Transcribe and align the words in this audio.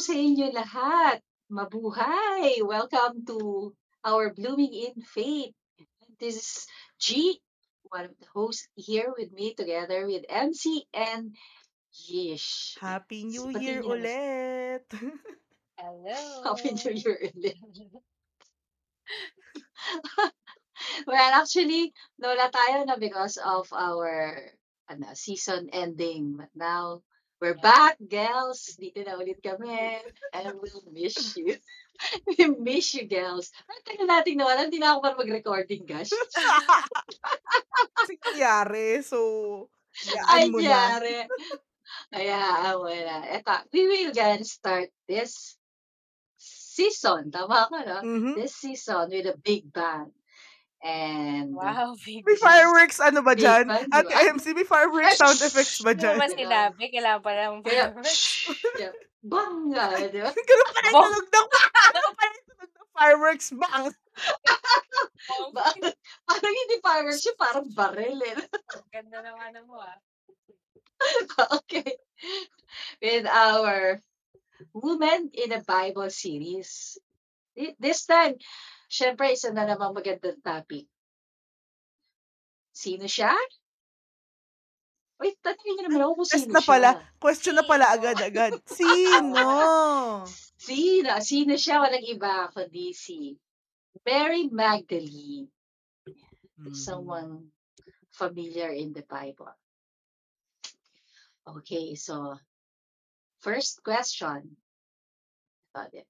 sa 0.00 0.16
inyo 0.16 0.48
lahat. 0.56 1.20
Mabuhay! 1.52 2.64
Welcome 2.64 3.20
to 3.28 3.68
our 4.00 4.32
Blooming 4.32 4.72
in 4.72 5.04
Faith. 5.04 5.52
This 6.16 6.40
is 6.40 6.50
G, 6.96 7.36
one 7.84 8.08
of 8.08 8.16
the 8.16 8.24
hosts 8.32 8.64
here 8.80 9.12
with 9.12 9.28
me 9.36 9.52
together 9.52 10.08
with 10.08 10.24
MC 10.24 10.88
and 10.96 11.36
Yish. 11.92 12.80
Happy 12.80 13.28
New 13.28 13.52
Sabatin 13.52 13.60
Year 13.60 13.84
niyo 13.84 13.84
naman. 13.84 14.00
ulit! 14.00 14.84
Happy 16.48 16.68
New 16.72 16.80
Hello. 16.80 16.96
Year 16.96 17.16
ulit. 17.20 17.60
Well, 21.04 21.32
actually, 21.36 21.92
nawala 22.16 22.48
tayo 22.48 22.88
na 22.88 22.96
because 22.96 23.36
of 23.36 23.68
our 23.76 24.32
ano, 24.88 25.12
season 25.12 25.68
ending. 25.76 26.40
But 26.40 26.48
now, 26.56 27.04
we're 27.40 27.56
back, 27.56 27.96
girls. 27.98 28.76
Dito 28.76 29.00
na 29.00 29.16
ulit 29.16 29.40
kami. 29.40 29.98
And 30.36 30.60
we'll 30.60 30.84
miss 30.92 31.34
you. 31.34 31.56
We 32.24 32.48
miss 32.56 32.96
you, 32.96 33.04
girls. 33.04 33.52
Ang 33.68 33.84
tagal 33.84 34.08
natin 34.08 34.40
nawala. 34.40 34.64
Hindi 34.68 34.80
na 34.80 34.96
ako 34.96 34.98
parang 35.04 35.20
mag-recording, 35.20 35.84
gosh. 35.84 36.08
Kasi 38.00 38.16
nangyari, 38.16 39.04
so, 39.04 39.68
Ay, 40.32 40.48
mo 40.48 40.64
na. 40.64 40.96
yari. 40.96 41.28
Kaya, 42.08 42.72
wala. 42.80 43.16
Eto, 43.28 43.52
we 43.76 43.84
will 43.84 44.16
gonna 44.16 44.40
start 44.48 44.88
this 45.04 45.60
season. 46.40 47.28
Tama 47.28 47.68
ka, 47.68 47.78
no? 47.84 47.98
Mhm. 48.00 48.32
This 48.40 48.56
season 48.56 49.12
with 49.12 49.28
a 49.28 49.36
big 49.36 49.68
bang. 49.68 50.08
And 50.80 51.52
Wow, 51.52 51.92
big 52.00 52.24
May 52.28 52.36
fireworks 52.40 52.98
ano 52.98 53.20
ba 53.20 53.36
big 53.36 53.44
dyan? 53.44 53.68
Ate 53.68 54.12
ba? 54.12 54.28
MC, 54.32 54.56
may 54.56 54.64
fireworks 54.64 55.20
sound 55.20 55.36
effects 55.36 55.84
ba 55.84 55.92
Hindi 55.92 56.02
dyan? 56.04 56.16
naman 56.16 56.30
Diba? 56.32 56.40
sinabi, 56.40 56.82
kailangan 56.88 57.20
pa 57.20 57.32
lang 57.36 57.52
fireworks. 57.60 58.20
yeah, 58.80 58.92
bang 59.20 59.56
nga, 59.76 59.86
di 60.08 60.20
ba? 60.24 60.30
Ganun 60.48 60.64
yung 60.64 60.92
Bong! 60.96 61.12
tunog 61.12 61.28
ng, 61.28 61.48
ganun 61.92 62.14
pala 62.16 62.30
yung 62.32 62.46
tunog 62.48 62.70
ng 62.72 62.88
fireworks 62.96 63.48
bang! 63.52 63.84
Parang 66.24 66.54
hindi 66.56 66.76
fireworks 66.80 67.24
yun, 67.24 67.36
parang 67.36 67.66
baril 67.70 68.20
eh. 68.24 68.34
Ganda 68.88 69.18
ng 69.20 69.38
ano 69.38 69.58
mo 69.68 69.76
ah. 69.78 69.96
okay. 71.60 71.96
With 73.00 73.24
our 73.28 74.00
Women 74.76 75.32
in 75.32 75.56
the 75.56 75.64
Bible 75.64 76.12
series. 76.12 77.00
Thi- 77.56 77.76
This 77.80 78.04
time, 78.04 78.36
syempre, 78.90 79.30
isa 79.30 79.54
na 79.54 79.62
namang 79.62 79.94
magandang 79.94 80.42
topic. 80.42 80.90
Sino 82.74 83.06
siya? 83.06 83.30
Wait, 85.20 85.36
tanongin 85.44 85.76
niyo 85.76 85.82
naman 85.86 86.02
ako 86.02 86.12
kung 86.24 86.30
sino 86.32 86.52
na 86.56 86.62
pala. 86.64 86.90
siya. 86.96 87.04
Question 87.20 87.54
na 87.54 87.64
pala 87.68 87.86
agad-agad. 87.92 88.52
Sino? 88.80 89.46
Sino? 90.56 91.12
Sino 91.20 91.54
siya? 91.60 91.76
Walang 91.84 92.08
iba 92.08 92.48
kundi 92.50 92.96
si 92.96 93.36
Mary 94.02 94.48
Magdalene. 94.48 95.52
Mhm. 96.56 96.72
Someone 96.72 97.52
familiar 98.10 98.72
in 98.72 98.96
the 98.96 99.04
Bible. 99.04 99.52
Okay, 101.44 101.94
so 101.94 102.40
first 103.44 103.84
question. 103.84 104.56
Got 105.76 105.92
it. 105.94 106.09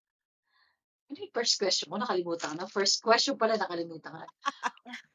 Ano 1.11 1.27
yung 1.27 1.35
first 1.35 1.59
question 1.59 1.91
mo? 1.91 1.99
Nakalimutan 1.99 2.55
ko 2.55 2.57
na. 2.63 2.71
First 2.71 3.03
question 3.03 3.35
pala, 3.35 3.59
nakalimutan 3.59 4.15
ko 4.15 4.19
na. 4.23 4.29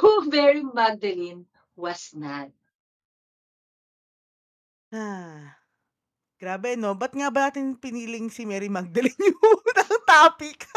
Who 0.00 0.32
Mary 0.32 0.64
Magdalene 0.64 1.44
was 1.76 2.16
not. 2.16 2.48
Ah, 4.88 5.60
grabe 6.40 6.72
no? 6.80 6.96
Ba't 6.96 7.12
nga 7.12 7.28
ba 7.28 7.52
natin 7.52 7.76
piniling 7.76 8.32
si 8.32 8.48
Mary 8.48 8.72
Magdalene 8.72 9.20
yung 9.28 9.40
unang 9.60 10.00
topic? 10.08 10.64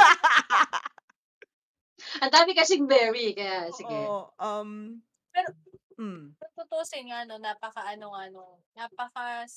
Ang 2.19 2.31
dami 2.36 2.52
kasing 2.52 2.84
Mary, 2.84 3.31
kaya 3.31 3.72
sige. 3.72 3.88
Oo, 3.88 4.28
um, 4.36 5.00
Pero, 5.31 5.48
mm, 5.96 6.36
tutusin 6.59 7.08
nga, 7.08 7.24
no, 7.24 7.40
napaka 7.40 7.88
ano, 7.88 8.12
ano, 8.12 8.59
napaka, 8.75 9.48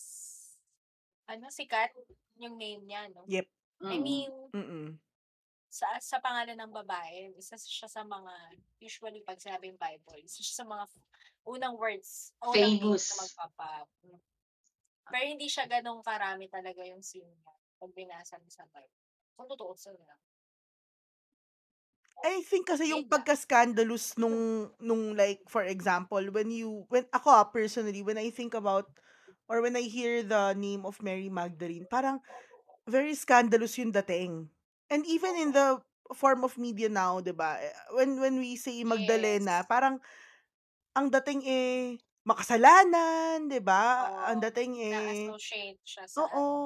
ano, 1.27 1.45
sikat 1.51 1.91
yung 2.39 2.55
name 2.55 2.85
niya, 2.87 3.11
no? 3.11 3.27
yep. 3.27 3.49
I 3.85 3.99
Mm. 3.99 4.03
mean, 4.03 4.33
Mm-mm. 4.55 4.87
sa 5.69 5.87
sa 6.01 6.17
pangalan 6.23 6.57
ng 6.57 6.73
babae, 6.73 7.35
isa 7.37 7.59
siya 7.59 7.91
sa 7.91 8.07
mga, 8.07 8.33
usually 8.81 9.21
pag 9.27 9.37
sinabing 9.43 9.77
Bible, 9.77 10.23
isa 10.23 10.41
siya 10.41 10.63
sa 10.63 10.67
mga 10.67 10.85
unang 11.45 11.75
words, 11.77 12.33
unang 12.41 12.79
names 12.79 13.05
na 13.11 13.15
Famous. 13.19 13.21
magpapa. 13.27 13.71
Pero 15.11 15.25
hindi 15.29 15.51
siya 15.51 15.69
ganong 15.69 16.01
karami 16.01 16.49
talaga 16.49 16.81
yung 16.87 17.05
scene 17.05 17.29
niya 17.29 17.55
pag 17.77 17.93
binasa 17.93 18.41
mo 18.41 18.49
sa 18.49 18.65
Bible. 18.73 19.03
Kung 19.37 19.51
totoo 19.51 19.75
sa 19.77 19.91
lang. 19.93 20.21
I 22.25 22.41
think 22.41 22.65
kasi 22.65 22.89
yung 22.89 23.05
pagka-scandalous 23.05 24.17
nung, 24.17 24.73
nung 24.81 25.13
like, 25.13 25.45
for 25.45 25.61
example, 25.61 26.25
when 26.33 26.49
you, 26.49 26.89
when 26.89 27.05
ako 27.13 27.29
ah, 27.29 27.45
personally, 27.45 28.01
when 28.01 28.17
I 28.17 28.33
think 28.33 28.57
about, 28.57 28.89
or 29.45 29.61
when 29.61 29.77
I 29.77 29.85
hear 29.85 30.25
the 30.25 30.57
name 30.57 30.89
of 30.89 30.97
Mary 31.05 31.29
Magdalene, 31.29 31.85
parang 31.85 32.25
very 32.89 33.15
scandalous 33.17 33.77
yung 33.79 33.93
dating. 33.93 34.51
And 34.91 35.05
even 35.07 35.37
in 35.37 35.53
the 35.53 35.81
form 36.15 36.45
of 36.45 36.59
media 36.61 36.89
now, 36.93 37.21
'di 37.25 37.33
ba? 37.37 37.59
eh, 37.61 37.73
When 37.97 38.21
when 38.21 38.37
we 38.41 38.57
say 38.61 38.85
Magdalena, 38.85 39.65
Yes. 39.65 39.69
parang 39.69 40.01
ang 40.97 41.09
dating 41.13 41.43
eh 41.47 41.99
makasalanan, 42.27 43.49
'di 43.51 43.61
ba? 43.65 44.09
Ang 44.31 44.39
Oo. 44.39 44.45
dating 44.45 44.75
eh 44.83 45.37
Na-associate 45.37 45.81
siya 45.91 46.05
sa 46.15 46.25
Oo. 46.25 46.45
ano. 46.45 46.59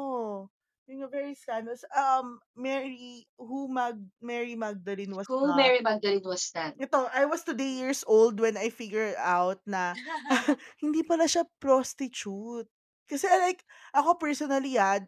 Yung 0.88 1.08
very 1.12 1.34
scandalous. 1.36 1.84
Um 1.94 2.40
Mary 2.56 3.28
who 3.38 3.68
Mag 3.70 4.00
Mary 4.22 4.56
Magdalene 4.58 5.14
was 5.16 5.28
Who 5.28 5.46
not 5.46 5.54
Mary 5.54 5.80
Magdalene 5.80 6.22
was 6.24 6.52
not. 6.54 6.76
ito, 6.78 7.10
I 7.10 7.26
was 7.26 7.42
today 7.42 7.74
years 7.82 8.04
old 8.06 8.38
when 8.40 8.56
I 8.56 8.70
figured 8.70 9.16
out 9.18 9.60
na 9.66 9.98
hindi 10.82 11.02
pala 11.02 11.26
siya 11.26 11.44
prostitute. 11.58 12.70
Kasi 13.08 13.26
like, 13.42 13.64
ako 13.96 14.14
personally 14.20 14.78
ah, 14.78 15.02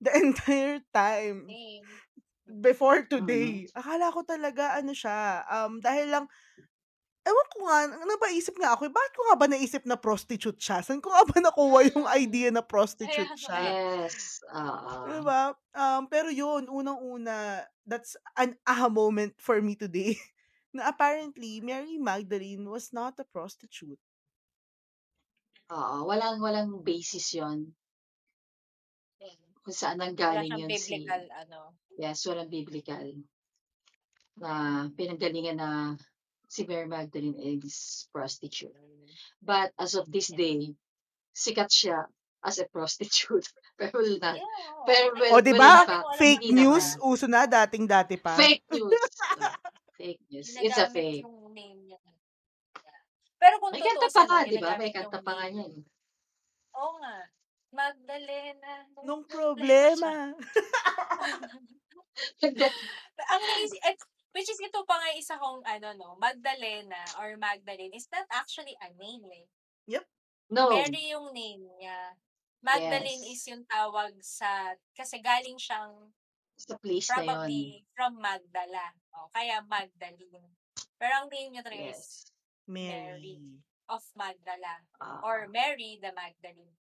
the 0.00 0.12
entire 0.16 0.80
time, 0.94 1.46
Same. 1.48 1.86
before 2.62 3.02
Mm. 3.10 3.10
today, 3.10 3.50
akala 3.74 4.12
ko 4.14 4.22
talaga 4.26 4.76
ano 4.78 4.92
siya, 4.94 5.42
um, 5.50 5.78
dahil 5.82 6.06
lang, 6.12 6.26
ewan 7.26 7.48
ko 7.50 7.58
nga, 7.66 7.78
napaisip 8.06 8.54
nga 8.58 8.74
ako, 8.78 8.86
eh, 8.86 8.94
bakit 8.94 9.12
ko 9.18 9.22
nga 9.30 9.38
ba 9.38 9.46
naisip 9.50 9.82
na 9.86 9.98
prostitute 9.98 10.60
siya? 10.62 10.78
Saan 10.84 11.02
ko 11.02 11.10
nga 11.10 11.26
ba 11.26 11.36
nakuha 11.42 11.78
yung 11.90 12.06
idea 12.22 12.50
na 12.54 12.62
prostitute 12.62 13.34
siya? 13.34 13.58
Yes. 14.06 14.40
Oo. 14.54 15.10
Diba? 15.10 15.54
Um, 15.74 16.06
pero 16.06 16.30
yun, 16.30 16.70
unang-una, 16.70 17.66
that's 17.86 18.14
an 18.38 18.54
aha 18.66 18.86
moment 18.90 19.34
for 19.42 19.58
me 19.62 19.74
today. 19.74 20.14
na 20.76 20.86
apparently, 20.92 21.58
Mary 21.64 21.98
Magdalene 21.98 22.62
was 22.68 22.92
not 22.94 23.18
a 23.18 23.26
prostitute. 23.26 23.98
Oo. 25.70 26.06
Walang, 26.06 26.38
walang 26.38 26.70
basis 26.86 27.34
yon. 27.34 27.74
Kung 29.66 29.74
saan 29.74 29.98
Wala 29.98 30.14
nanggaling 30.14 30.46
siyang 30.54 30.62
yun 30.62 30.78
si, 30.78 30.94
biblical, 31.02 31.22
ano. 31.34 31.58
yes, 31.98 32.22
walang 32.30 32.46
biblical 32.54 33.06
na 34.38 34.52
pinanggalingan 34.94 35.58
na 35.58 35.70
si 36.46 36.62
Mary 36.70 36.86
Magdalene 36.86 37.34
is 37.58 38.06
prostitute. 38.14 38.70
But 39.42 39.74
as 39.74 39.98
of 39.98 40.06
this 40.06 40.30
day, 40.30 40.70
sikat 41.34 41.74
siya 41.74 42.06
as 42.46 42.62
a 42.62 42.70
prostitute. 42.70 43.50
Pero 43.80 43.98
na. 44.22 44.38
Yeah. 44.38 44.46
Pero 44.86 45.06
well, 45.18 45.32
O, 45.34 45.42
di 45.42 45.50
ba? 45.58 45.82
Fake 46.14 46.46
news, 46.54 46.94
naman. 46.94 47.10
uso 47.10 47.26
na, 47.26 47.42
dating-dati 47.50 48.22
pa. 48.22 48.38
Fake 48.38 48.62
news. 48.78 49.02
Fake 49.98 50.22
news. 50.30 50.48
It's 50.62 50.78
a 50.78 50.86
ginagamit 50.86 50.94
fake. 50.94 51.24
yung 51.26 51.50
name 51.50 51.80
niya. 51.90 51.98
Pero 53.36 53.54
kung 53.58 53.74
May 53.74 53.82
kanta 53.82 54.08
pa 54.14 54.22
nga, 54.30 54.38
di 54.46 54.56
ba? 54.62 54.78
May 54.78 54.94
ginagamit 54.94 54.94
kanta 54.94 55.18
pa 55.26 55.32
nga 55.34 55.46
name. 55.50 55.58
yan. 55.58 55.74
Oo 56.78 56.92
nga. 57.02 57.16
Magdalena. 57.72 58.74
Nung 59.04 59.24
problema. 59.26 60.32
ang 63.32 63.42
naisip, 63.42 63.96
which 64.32 64.48
is 64.48 64.60
ito 64.60 64.80
pa 64.84 64.96
nga 64.96 65.10
isa 65.16 65.36
kong 65.36 65.60
ano 65.64 65.88
no, 65.96 66.16
Magdalena 66.16 67.00
or 67.20 67.36
Magdalene 67.36 67.92
is 67.92 68.08
not 68.12 68.24
actually 68.32 68.76
a 68.80 68.88
name 68.96 69.24
eh. 69.32 69.46
Yep. 69.88 70.04
no. 70.52 70.72
Mary 70.72 71.12
yung 71.12 71.32
name 71.32 71.64
niya. 71.80 72.16
Magdalene 72.64 73.22
Yes. 73.22 73.32
is 73.36 73.42
yung 73.52 73.64
tawag 73.68 74.16
sa, 74.24 74.72
kasi 74.96 75.20
galing 75.20 75.60
siyang 75.60 76.10
Sa 76.56 76.74
place 76.80 77.06
na 77.12 77.20
yun. 77.20 77.28
probably 77.28 77.64
from 77.94 78.12
Magdala. 78.18 78.86
O, 79.14 79.28
kaya 79.30 79.60
Magdalene. 79.68 80.56
Pero 80.96 81.12
ang 81.14 81.28
name 81.28 81.52
niya 81.52 81.62
talaga 81.62 81.92
is 81.92 81.94
Yes. 82.00 82.32
Mary. 82.66 83.60
of 83.86 84.02
Magdala. 84.18 84.82
Ah. 84.98 85.22
Or 85.22 85.46
Mary 85.46 86.02
the 86.02 86.10
Magdalene. 86.10 86.74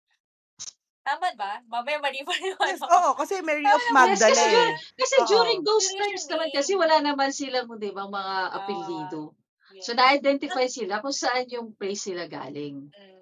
Tama 1.06 1.30
ba? 1.38 1.62
Mamaya 1.70 2.02
mali 2.02 2.26
pa 2.26 2.34
yung 2.34 2.58
Yes, 2.66 2.82
ano. 2.82 2.90
oo, 2.90 3.10
kasi 3.14 3.38
Mary 3.46 3.62
of 3.62 3.78
Tama 3.78 4.10
Yes, 4.10 4.26
kasi, 4.26 4.42
Magdala 4.42 4.42
eh. 4.50 4.74
kasi 4.98 5.16
Oo. 5.22 5.28
during 5.30 5.62
those 5.62 5.88
times 5.94 6.24
yung 6.26 6.32
naman 6.34 6.48
kasi 6.50 6.72
wala 6.74 6.98
naman 6.98 7.30
silang, 7.30 7.70
di 7.78 7.94
ba, 7.94 8.10
mga 8.10 8.36
Oo. 8.42 8.54
apelyido. 8.58 9.22
So, 9.86 9.94
Yes. 9.94 10.02
na-identify 10.02 10.66
sila 10.66 11.04
kung 11.06 11.14
saan 11.14 11.46
yung 11.52 11.78
place 11.78 12.10
sila 12.10 12.26
galing. 12.26 12.90
Mm. 12.90 13.22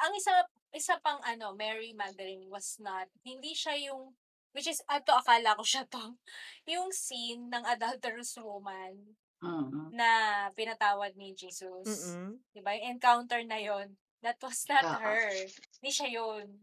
Ang 0.00 0.12
isa 0.18 0.32
isa 0.70 0.98
pang 0.98 1.22
ano, 1.22 1.54
Mary 1.54 1.94
Magdalene 1.94 2.46
was 2.50 2.78
not, 2.82 3.06
hindi 3.22 3.54
siya 3.54 3.78
yung, 3.90 4.14
which 4.50 4.66
is, 4.66 4.82
ato 4.86 5.14
akala 5.14 5.54
ko 5.54 5.62
siya 5.62 5.86
to, 5.86 6.18
yung 6.72 6.90
scene 6.90 7.46
ng 7.46 7.62
adulterous 7.62 8.34
woman 8.42 9.14
Mm. 9.40 9.96
na 9.96 10.08
pinatawad 10.52 11.16
ni 11.16 11.32
Jesus. 11.32 12.12
Mm. 12.12 12.36
Diba? 12.52 12.70
Yung 12.76 12.86
encounter 12.98 13.40
na 13.46 13.56
yon 13.56 13.94
that 14.20 14.36
was 14.44 14.68
not 14.68 14.84
Oo. 14.84 15.00
her. 15.00 15.32
Hindi 15.80 15.90
siya 15.90 16.08
yun. 16.12 16.60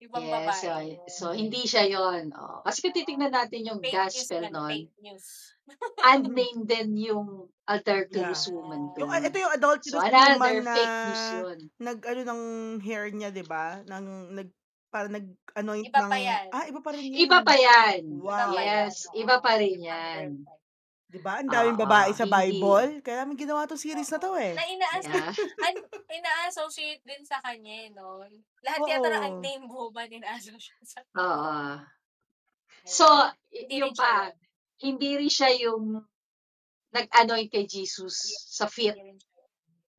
Ibang 0.00 0.24
Yes, 0.24 0.32
babae. 0.32 0.88
so, 1.04 1.28
so 1.28 1.36
hindi 1.36 1.68
siya 1.68 1.84
yon. 1.84 2.32
Oh. 2.32 2.64
Kasi 2.64 2.80
kung 2.80 2.96
titignan 2.96 3.36
natin 3.36 3.68
yung 3.68 3.84
fake 3.84 3.92
gospel 4.08 4.48
nun, 4.48 4.88
unnamed 6.10 6.64
din 6.64 6.88
yung 6.96 7.28
adulterous 7.68 8.48
Yeah. 8.48 8.54
woman 8.56 8.80
Yung, 8.96 9.06
doon. 9.06 9.12
ah, 9.12 9.20
ito 9.20 9.36
yung 9.38 9.54
adulterous 9.54 9.92
So, 9.92 10.00
woman 10.00 10.16
another 10.40 10.56
na 10.64 10.74
fake 10.74 10.96
news 11.04 11.24
yun. 11.30 11.58
nag 11.78 11.98
ano 12.02 12.20
ng 12.24 12.42
hair 12.80 13.04
niya, 13.12 13.28
'di 13.28 13.44
ba? 13.44 13.84
Nang 13.84 14.06
nag 14.32 14.48
para 14.90 15.06
nag 15.06 15.22
anoint 15.54 15.86
Iba 15.86 16.00
ng 16.02 16.10
pa 16.10 16.18
yan. 16.18 16.46
ah 16.50 16.64
iba 16.66 16.80
pa 16.82 16.90
rin 16.90 17.04
yan. 17.06 17.18
Iba 17.20 17.38
pa 17.44 17.54
yan. 17.54 18.00
Wow. 18.18 18.24
Iba 18.26 18.44
pa 18.48 18.58
yan, 18.58 18.66
Yes, 18.66 18.94
oo. 19.06 19.14
iba 19.14 19.36
pa 19.38 19.52
rin 19.54 19.78
yan. 19.78 20.26
'Di 21.10 21.18
ba? 21.18 21.42
Ang 21.42 21.50
daming 21.50 21.74
Oo, 21.74 21.82
babae 21.82 22.10
sa 22.14 22.22
hindi. 22.22 22.62
Bible. 22.62 23.02
Kaya 23.02 23.26
namin 23.26 23.34
ginawa 23.34 23.66
tong 23.66 23.82
series 23.82 24.06
na 24.14 24.22
to 24.22 24.30
eh. 24.38 24.54
Na 24.54 24.64
inaas 24.64 25.04
Yeah. 25.10 25.30
an- 25.66 25.86
ina-associate 26.06 27.02
din 27.02 27.22
sa 27.26 27.42
kanya, 27.42 27.74
eh, 27.82 27.88
no? 27.90 28.22
Lahat 28.62 28.80
Oo. 28.80 28.86
yata 28.88 29.08
ng 29.10 29.24
unnamed 29.26 29.70
woman 29.74 30.06
ina-associate 30.06 30.86
sa 30.86 31.02
Oo. 31.18 31.82
So, 32.86 33.04
y- 33.50 33.66
Hindi 33.66 33.82
yung 33.82 33.94
pa, 33.98 34.30
hindi 34.80 35.10
rin 35.18 35.28
siya 35.28 35.50
yung 35.66 35.98
nag-anoint 36.94 37.50
kay 37.50 37.66
Jesus 37.66 38.14
sa 38.50 38.70
feet 38.70 38.94
Hindi. 38.94 39.18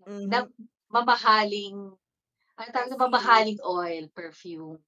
Mhm. 0.08 0.28
na 0.32 0.48
mamahaling, 0.90 1.78
ano 2.58 2.68
tawag 2.72 2.90
na 2.90 2.98
mamahaling 3.00 3.60
oil, 3.62 4.08
perfume. 4.16 4.80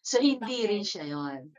So, 0.00 0.16
hindi 0.18 0.64
rin 0.64 0.82
siya 0.82 1.04
yon. 1.04 1.52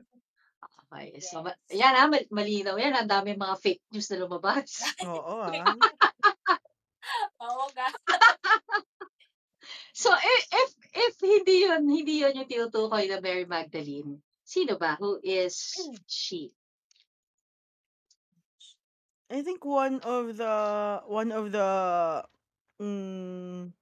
Okay. 0.90 1.22
So, 1.22 1.46
Yes. 1.46 1.54
yan 1.70 1.94
ha, 1.94 2.10
mal- 2.10 2.30
malinaw 2.34 2.76
yan. 2.82 2.98
Ang 2.98 3.10
dami 3.10 3.38
mga 3.38 3.56
fake 3.62 3.84
news 3.94 4.10
na 4.10 4.26
lumabas. 4.26 4.82
Oo 5.06 5.36
ah. 5.46 5.78
Oo 7.46 7.66
nga. 7.74 7.88
So, 9.94 10.16
if, 10.16 10.44
if, 10.48 10.72
if 10.96 11.14
hindi 11.20 11.68
yun, 11.68 11.84
hindi 11.92 12.24
yun 12.24 12.32
yung 12.40 12.48
tinutukoy 12.48 13.12
na 13.12 13.20
Mary 13.20 13.44
Magdalene, 13.44 14.24
sino 14.48 14.80
ba? 14.80 14.96
Who 14.96 15.20
is 15.20 15.76
she? 16.08 16.56
I 19.28 19.44
think 19.44 19.62
one 19.68 20.00
of 20.08 20.40
the 20.40 20.56
one 21.06 21.36
of 21.36 21.52
the 21.52 21.70
mm, 22.80 23.76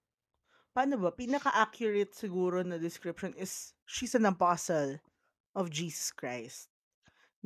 paano 0.75 0.93
ba 0.99 1.13
pinaka-accurate 1.13 2.11
siguro 2.17 2.65
na 2.65 2.81
description 2.81 3.31
is 3.37 3.77
she's 3.85 4.17
an 4.17 4.25
apostle 4.25 4.97
of 5.53 5.69
Jesus 5.69 6.09
Christ. 6.11 6.67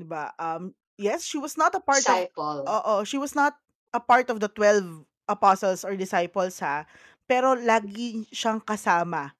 'Di 0.02 0.08
ba? 0.10 0.34
Um 0.42 0.74
yes, 0.98 1.24
she 1.26 1.38
was 1.38 1.56
not 1.58 1.74
a 1.78 1.84
part 1.84 2.10
of 2.10 2.26
Disciple. 2.26 2.66
Oo, 2.68 3.06
she 3.06 3.18
was 3.22 3.34
not 3.38 3.58
a 3.94 4.02
part 4.02 4.30
of 4.34 4.42
the 4.42 4.50
12 4.52 5.06
apostles 5.30 5.86
or 5.86 5.96
disciples 5.98 6.60
ha, 6.62 6.86
pero 7.30 7.56
lagi 7.58 8.26
siyang 8.34 8.62
kasama. 8.66 9.34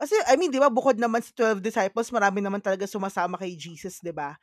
Kasi 0.00 0.16
I 0.28 0.36
mean, 0.40 0.50
'di 0.52 0.60
ba, 0.62 0.72
bukod 0.72 0.96
naman 1.00 1.20
sa 1.24 1.32
12 1.36 1.60
disciples, 1.64 2.10
marami 2.14 2.40
naman 2.44 2.60
talaga 2.64 2.88
sumasama 2.88 3.36
kay 3.40 3.54
Jesus, 3.58 4.00
'di 4.02 4.12
ba? 4.16 4.36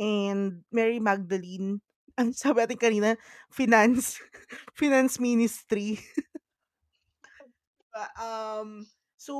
And 0.00 0.64
Mary 0.74 0.98
Magdalene, 1.02 1.80
ang 2.20 2.32
sabi 2.36 2.64
natin 2.66 2.80
kanina, 2.80 3.10
finance 3.52 4.18
finance 4.78 5.18
ministry. 5.22 5.98
Diba? 7.78 8.04
Um 8.18 8.86
so 9.18 9.34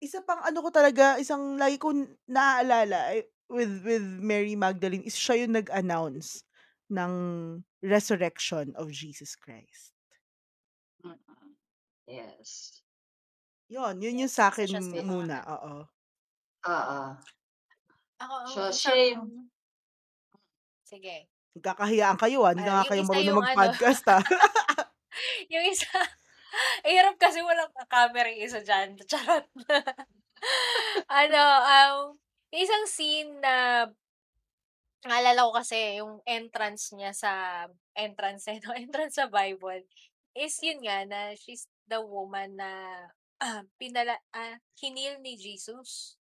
isa 0.00 0.24
pang 0.24 0.40
ano 0.46 0.64
ko 0.64 0.70
talaga, 0.72 1.20
isang 1.20 1.60
lagi 1.60 1.76
ko 1.76 1.92
naaalala 2.30 3.12
eh, 3.18 3.28
with 3.50 3.82
with 3.82 4.02
Mary 4.02 4.54
Magdalene 4.54 5.02
is 5.02 5.18
siya 5.18 5.44
yung 5.44 5.58
nag-announce 5.58 6.46
ng 6.90 7.12
resurrection 7.82 8.72
of 8.78 8.90
Jesus 8.94 9.34
Christ. 9.34 9.90
Mm-mm. 11.02 11.54
Yes. 12.06 12.82
Yun, 13.70 14.02
yun 14.02 14.26
yung 14.26 14.32
sa 14.32 14.50
akin 14.50 14.66
siya 14.66 14.82
muna, 15.06 15.42
oo. 15.46 15.86
Oo. 16.66 17.00
Ako, 18.20 18.34
So, 18.74 18.90
yung- 18.92 19.48
Sige. 20.84 21.30
Nagkakahiyaan 21.54 22.18
kayo, 22.18 22.42
ah. 22.42 22.50
Hindi 22.50 22.66
Ah, 22.66 22.82
na 22.82 22.88
kayo 22.90 23.02
isa 23.06 23.10
marunong 23.14 23.30
ano. 23.30 23.42
mag-podcast, 23.46 24.04
ah. 24.10 24.22
yung 25.54 25.64
isa, 25.70 25.86
eh, 26.84 26.90
hirap 26.98 27.14
kasi 27.14 27.38
walang 27.46 27.70
camera 27.86 28.26
yung 28.34 28.42
isa 28.42 28.58
dyan. 28.58 28.98
Charot. 29.06 29.46
ano, 31.22 31.40
um, 31.62 31.96
yung 32.50 32.62
isang 32.62 32.86
scene 32.86 33.32
na 33.42 33.86
naalala 35.06 35.48
ko 35.48 35.52
kasi 35.56 36.02
yung 36.02 36.20
entrance 36.28 36.92
niya 36.92 37.14
sa 37.16 37.32
entrance 37.96 38.46
eh, 38.52 38.60
no? 38.64 38.76
entrance 38.76 39.16
sa 39.16 39.30
Bible 39.30 39.86
is 40.36 40.54
yun 40.62 40.84
nga 40.84 41.02
na 41.08 41.20
she's 41.34 41.66
the 41.88 41.98
woman 41.98 42.54
na 42.54 42.70
ah, 43.40 43.64
pinala 43.80 44.20
ah, 44.36 44.60
hinil 44.76 45.18
ni 45.24 45.34
Jesus 45.40 46.20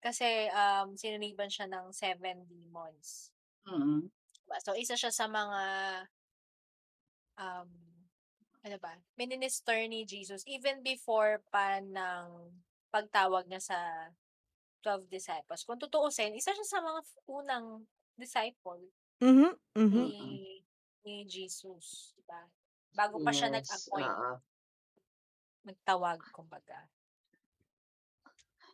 kasi 0.00 0.48
um 0.52 0.96
sinaniban 0.96 1.52
siya 1.52 1.68
ng 1.68 1.92
seven 1.92 2.48
demons. 2.48 3.32
Diba? 4.50 4.58
So, 4.66 4.74
isa 4.74 4.98
siya 4.98 5.14
sa 5.14 5.30
mga, 5.30 5.62
um, 7.38 7.70
ano 8.66 8.76
ba, 8.82 8.98
minister 9.14 9.78
ni 9.86 10.02
Jesus 10.02 10.42
even 10.44 10.82
before 10.82 11.38
pa 11.54 11.78
ng 11.78 12.50
pagtawag 12.90 13.46
niya 13.46 13.62
sa 13.62 13.78
12 14.80 15.06
disciples. 15.08 15.64
Kung 15.64 15.78
tutuusin, 15.80 16.32
isa 16.36 16.52
siya 16.52 16.66
sa 16.66 16.80
mga 16.80 17.00
unang 17.28 17.84
disciple 18.16 18.84
Mhm, 19.20 19.52
mhm. 19.76 20.04
ni, 20.08 20.60
ni 21.04 21.14
Jesus. 21.28 22.16
Diba? 22.16 22.48
Bago 22.96 23.20
pa 23.20 23.30
siya 23.32 23.52
Yes. 23.52 23.60
nag-appoint, 23.60 24.10
Oo. 24.10 24.32
nagtawag, 25.64 26.18
kumbaga. 26.32 26.88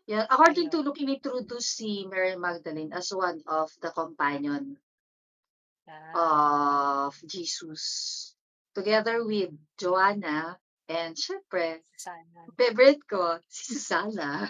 Yeah, 0.07 0.23
according 0.31 0.71
Ayun. 0.71 0.73
to 0.73 0.79
Luke, 0.87 1.03
introduce 1.03 1.67
si 1.67 2.07
Mary 2.07 2.39
Magdalene 2.39 2.95
as 2.95 3.11
one 3.11 3.43
of 3.51 3.75
the 3.83 3.91
companion 3.91 4.79
Ah, 6.15 7.07
of 7.11 7.15
Jesus. 7.27 8.35
Together 8.75 9.27
with 9.27 9.51
Joanna 9.79 10.59
and 10.87 11.19
syempre, 11.19 11.83
favorite 12.55 13.03
ko, 13.11 13.39
si 13.51 13.75
Susana. 13.75 14.47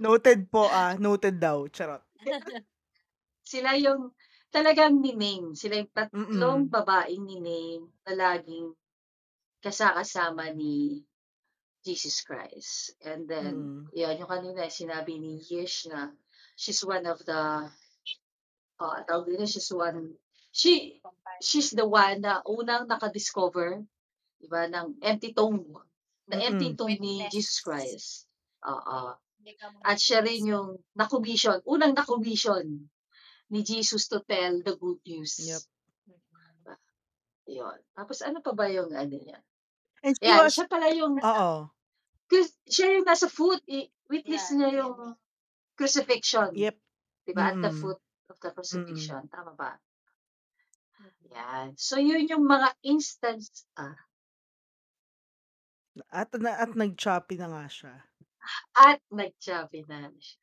Noted 0.00 0.48
po, 0.48 0.64
ah. 0.64 0.96
Noted 0.96 1.36
daw. 1.36 1.68
Charot. 1.68 2.00
Sila 3.44 3.76
yung 3.76 4.14
talagang 4.48 4.98
ni-name. 5.02 5.52
Sila 5.52 5.76
yung 5.80 5.92
tatlong 5.92 6.64
Mm-mm. 6.66 6.72
babaeng 6.72 7.24
ni-name 7.26 7.84
na 8.08 8.12
laging 8.16 8.72
kasakasama 9.60 10.50
ni 10.56 11.04
Jesus 11.84 12.24
Christ. 12.24 12.96
And 13.04 13.28
then, 13.28 13.54
Mm. 13.56 13.92
yan, 13.92 14.20
yung 14.24 14.30
kanina 14.30 14.68
sinabi 14.72 15.20
ni 15.20 15.40
Yish 15.40 15.88
na 15.88 16.12
she's 16.56 16.80
one 16.84 17.04
of 17.04 17.20
the, 17.24 17.68
uh, 18.80 19.00
tawag 19.04 19.32
na, 19.36 19.44
she's 19.48 19.72
one, 19.72 20.16
she, 20.52 21.00
she's 21.40 21.72
the 21.72 21.84
one 21.84 22.20
na 22.24 22.40
unang 22.44 22.88
nakadiscover, 22.88 23.84
di 24.40 24.48
ba, 24.48 24.64
ng 24.68 25.00
empty 25.04 25.32
tomb. 25.36 25.64
Na 26.30 26.38
empty 26.46 26.78
tomb 26.78 26.94
ni. 27.02 27.26
Jesus 27.28 27.58
Christ. 27.60 28.30
Oo. 28.64 29.18
At 29.82 29.98
siya 29.98 30.20
rin 30.22 30.46
yung 30.46 30.78
nakumission, 30.94 31.58
unang 31.66 31.96
nakumission 31.96 32.86
ni 33.50 33.60
Jesus 33.66 34.06
to 34.06 34.22
tell 34.22 34.62
the 34.62 34.78
good 34.78 35.00
news. 35.02 35.42
Yep. 35.42 35.62
Mm-mm. 36.06 36.78
Yun. 37.50 37.78
Tapos 37.98 38.22
ano 38.22 38.38
pa 38.44 38.54
ba 38.54 38.70
yung 38.70 38.94
ano 38.94 39.16
niya? 39.16 39.42
And 40.06 40.14
she 40.14 40.28
Yan, 40.30 40.46
was, 40.46 40.54
siya 40.54 40.70
pala 40.70 40.88
yung, 40.94 41.18
oo. 41.18 41.52
cause 42.30 42.52
siya 42.70 42.94
yung 42.94 43.06
nasa 43.08 43.26
foot, 43.26 43.58
witness 44.06 44.48
Yeah, 44.48 44.56
niya 44.56 44.68
yeah. 44.70 44.78
yung 44.84 44.94
crucifixion. 45.74 46.50
Yep. 46.54 46.76
Diba? 47.26 47.42
At 47.42 47.58
the 47.58 47.72
Mm. 47.74 47.80
foot 47.80 48.00
of 48.30 48.36
the 48.38 48.50
crucifixion. 48.54 49.26
Tama 49.28 49.52
ba? 49.58 49.72
Mm-mm. 51.00 51.32
Yan. 51.34 51.74
So, 51.74 51.98
yun 51.98 52.28
yung 52.28 52.46
mga 52.46 52.70
instance, 52.86 53.66
ah, 53.74 53.96
At, 56.08 56.32
na, 56.40 56.56
at 56.56 56.72
nag-choppy 56.72 57.36
na 57.36 57.48
nga 57.52 57.64
siya. 57.68 57.94
at 58.76 58.98
nag-chubby 59.10 59.84
na 59.86 60.10
siya. 60.18 60.38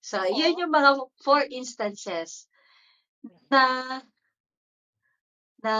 So, 0.00 0.16
Ako? 0.24 0.32
yun 0.32 0.56
yung 0.60 0.72
mga 0.72 0.90
four 1.20 1.44
instances 1.52 2.48
na 3.50 4.00
na 5.62 5.74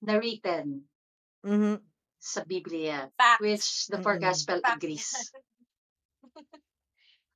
na 0.00 0.12
written 0.18 0.88
Mhm. 1.42 1.80
sa 2.20 2.44
Biblia, 2.44 3.08
Facts. 3.18 3.40
which 3.40 3.66
the 3.88 3.98
four 3.98 4.14
Mm-mm. 4.16 4.24
gospel 4.28 4.60
Facts. 4.60 4.76
agrees. 4.76 5.10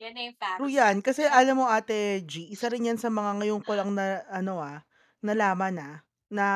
Yan 0.02 0.12
na 0.14 0.22
yung 0.28 0.36
facts. 0.36 0.58
True 0.58 0.70
yan. 0.70 1.02
Kasi 1.02 1.26
alam 1.26 1.58
mo, 1.58 1.66
Ate 1.66 2.22
G, 2.22 2.46
isa 2.54 2.70
rin 2.70 2.86
yan 2.86 2.98
sa 3.00 3.10
mga 3.10 3.42
ngayon 3.42 3.62
ko 3.66 3.74
lang 3.74 3.90
na, 3.94 4.22
ano 4.30 4.62
ah, 4.62 4.86
nalaman 5.22 5.74
ah, 5.82 5.96
na, 6.30 6.46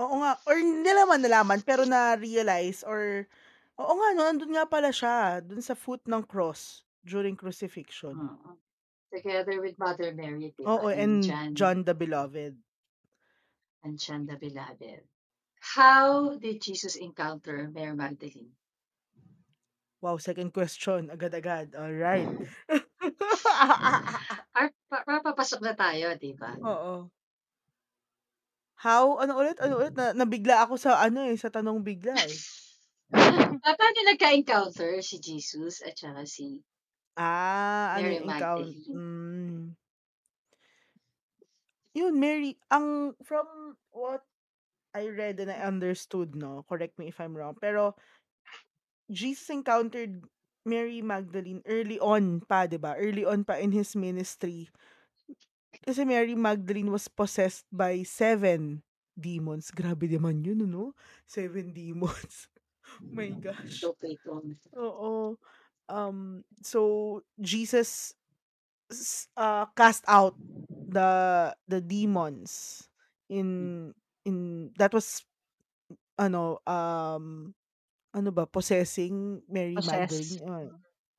oo 0.00 0.14
nga, 0.24 0.32
or 0.48 0.56
nalaman, 0.56 1.20
nalaman, 1.20 1.60
pero 1.62 1.84
na-realize 1.84 2.80
or 2.88 3.28
Oo 3.80 3.96
nga 3.96 4.08
'no, 4.12 4.28
andun 4.28 4.52
nga 4.52 4.68
pala 4.68 4.92
siya, 4.92 5.40
dun 5.40 5.64
sa 5.64 5.72
foot 5.72 6.04
ng 6.04 6.20
cross 6.28 6.84
during 7.00 7.32
crucifixion. 7.32 8.12
Oo. 8.12 8.60
Together 9.08 9.58
with 9.58 9.74
Mother 9.80 10.12
Mary, 10.12 10.52
di 10.52 10.62
Oo, 10.68 10.86
and 10.92 11.24
And 11.24 11.24
John, 11.24 11.48
John 11.56 11.78
the 11.88 11.96
Beloved. 11.96 12.60
and 13.80 13.96
John 13.96 14.28
the 14.28 14.36
Beloved. 14.36 15.00
How 15.60 16.36
did 16.36 16.60
Jesus 16.60 16.96
encounter 17.00 17.72
Mary 17.72 17.96
Magdalene? 17.96 18.52
Wow, 20.00 20.16
second 20.20 20.52
question, 20.52 21.08
agad-agad. 21.12 21.76
Alright. 21.76 22.28
Par, 24.52 24.66
pa, 24.88 24.98
pa- 25.04 25.24
papasok 25.24 25.60
na 25.64 25.72
tayo, 25.76 26.16
di 26.16 26.32
ba? 26.36 26.56
Oo. 26.72 27.08
How? 28.80 29.20
Ano 29.20 29.36
ulit? 29.36 29.60
Ano 29.60 29.76
ulit? 29.76 29.92
Na, 29.92 30.16
nabigla 30.16 30.64
ako 30.64 30.80
sa 30.80 30.96
ano 31.04 31.28
eh, 31.28 31.36
sa 31.36 31.52
tanong 31.52 31.84
bigla 31.84 32.16
eh. 32.16 32.32
Ah, 33.60 33.74
Paano 33.76 33.98
nagka-encounter 34.06 35.02
si 35.04 35.18
Jesus 35.20 35.82
at 35.84 35.98
saka 35.98 36.24
si 36.24 36.62
Ah, 37.18 37.98
ano 37.98 38.08
Mary 38.08 38.16
yung 38.22 38.30
encounter? 38.30 38.88
Mm. 38.88 39.76
Yun, 41.92 42.14
Mary, 42.22 42.54
ang 42.70 43.18
from 43.20 43.76
what 43.90 44.22
I 44.94 45.10
read 45.10 45.42
and 45.42 45.50
I 45.50 45.60
understood, 45.60 46.38
no? 46.38 46.64
Correct 46.64 46.96
me 46.96 47.10
if 47.10 47.18
I'm 47.20 47.34
wrong. 47.34 47.58
Pero 47.58 47.98
Jesus 49.10 49.50
encountered 49.50 50.22
Mary 50.64 51.02
Magdalene 51.02 51.60
early 51.66 51.98
on 51.98 52.40
pa, 52.46 52.64
'di 52.70 52.78
ba? 52.78 52.94
Early 52.94 53.26
on 53.26 53.42
pa 53.42 53.58
in 53.58 53.74
his 53.74 53.98
ministry. 53.98 54.70
Kasi 55.84 56.04
Mary 56.04 56.36
Magdalene 56.36 56.92
was 56.92 57.08
possessed 57.08 57.64
by 57.72 58.04
seven 58.04 58.84
demons. 59.16 59.72
Grabe 59.72 60.06
naman 60.08 60.44
yun, 60.44 60.64
no? 60.68 60.92
Seven 61.24 61.72
demons. 61.72 62.48
My 63.16 63.32
gosh. 63.32 63.80
So, 63.80 63.96
ito. 64.04 64.44
Oo. 64.76 65.34
Um, 65.90 66.46
so 66.62 67.18
Jesus 67.40 68.14
uh, 69.36 69.66
cast 69.74 70.04
out 70.06 70.38
the 70.86 71.50
the 71.66 71.80
demons 71.82 72.82
in 73.30 73.90
in 74.26 74.70
that 74.78 74.94
was 74.94 75.22
ano 76.18 76.58
um 76.66 77.54
ano 78.14 78.30
ba 78.34 78.46
possessing 78.46 79.42
Mary 79.46 79.78
Possessed. 79.78 80.42
Magdalene 80.42 80.42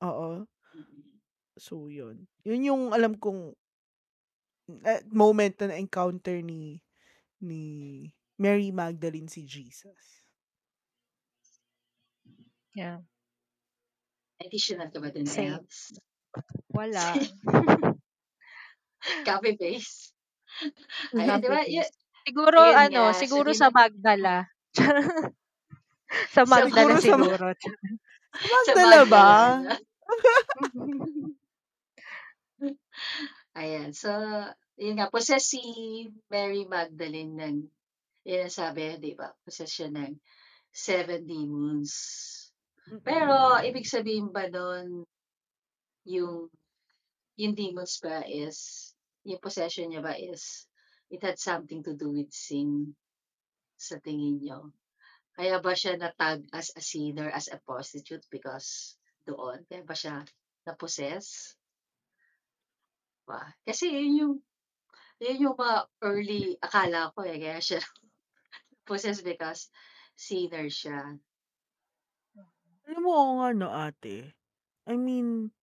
Ah, 0.02 0.08
oo 0.12 0.44
Mm-mm. 0.72 1.02
so 1.56 1.88
yun 1.88 2.24
yun 2.44 2.64
yung 2.64 2.82
alam 2.92 3.16
kong 3.16 3.52
eh, 4.84 5.02
moment 5.12 5.54
na 5.66 5.76
encounter 5.78 6.40
ni 6.42 6.80
ni 7.42 7.62
Mary 8.38 8.70
Magdalene 8.72 9.28
si 9.28 9.42
Jesus 9.46 10.22
Yeah. 12.74 12.98
Additional 14.40 14.88
ka 14.90 14.98
ba. 15.00 15.08
Elves? 15.12 15.92
Wala. 16.72 17.14
Copy 19.26 19.56
paste. 19.58 20.12
Ayun, 21.18 21.40
di 21.42 21.48
ba? 21.48 21.60
Y-. 21.66 21.92
Siguro 22.26 22.58
Ayun 22.60 22.86
ano, 22.86 23.10
nga, 23.10 23.18
siguro 23.18 23.50
sa 23.52 23.68
Magdala. 23.74 24.46
sa 26.34 26.42
Magdala 26.46 26.94
Magdala. 26.94 27.00
siguro. 27.02 27.46
Sa 28.64 28.72
Magdala 28.74 29.00
ba? 29.08 29.26
Magdala. 29.26 29.76
Ayan. 33.58 33.92
So, 33.92 34.10
yun 34.82 34.98
nga, 34.98 35.06
possess 35.14 35.54
si 35.54 35.62
Mary 36.26 36.66
Magdalene 36.66 37.38
ng, 37.38 37.58
yun 38.26 38.42
ang 38.42 38.50
sabi, 38.50 38.98
di 38.98 39.14
ba? 39.14 39.30
Possess 39.46 39.70
siya 39.70 39.88
ng 39.94 40.18
seven 40.74 41.22
demons. 41.22 41.90
Pero, 43.06 43.62
ibig 43.62 43.86
sabihin 43.86 44.34
ba 44.34 44.50
nun, 44.50 45.06
yung, 46.02 46.50
yung 47.38 47.54
demons 47.54 48.02
ba 48.02 48.26
is, 48.26 48.90
yung 49.22 49.38
possession 49.38 49.86
niya 49.86 50.02
ba 50.02 50.18
is, 50.18 50.66
it 51.14 51.22
had 51.22 51.38
something 51.38 51.86
to 51.86 51.94
do 51.94 52.10
with 52.10 52.34
sin 52.34 52.98
sa 53.78 54.02
tingin 54.02 54.42
niyo? 54.42 54.74
Kaya 55.38 55.62
ba 55.62 55.78
siya 55.78 55.94
natag 55.94 56.42
as 56.50 56.74
a 56.74 56.82
sinner, 56.82 57.30
as 57.30 57.46
a 57.54 57.62
prostitute 57.62 58.26
because 58.34 58.98
doon? 59.30 59.62
Kaya 59.70 59.86
ba 59.86 59.94
siya 59.94 60.26
na-possess? 60.66 61.54
Ba? 63.30 63.54
Kasi 63.62 63.86
yun 63.94 64.18
yung, 64.18 64.34
yun 65.22 65.50
yung 65.50 65.56
mga 65.56 65.78
early, 66.02 66.58
akala 66.58 67.14
ko 67.14 67.22
eh, 67.22 67.38
kaya 67.38 67.60
siya 67.62 67.80
possess 68.88 69.22
because 69.22 69.70
sinner 70.18 70.66
siya. 70.66 71.16
Alam 72.82 73.02
mo, 73.06 73.10
oo 73.14 73.32
nga 73.38 73.48
no, 73.54 73.68
ate. 73.70 74.34
I 74.90 74.98
mean, 74.98 75.54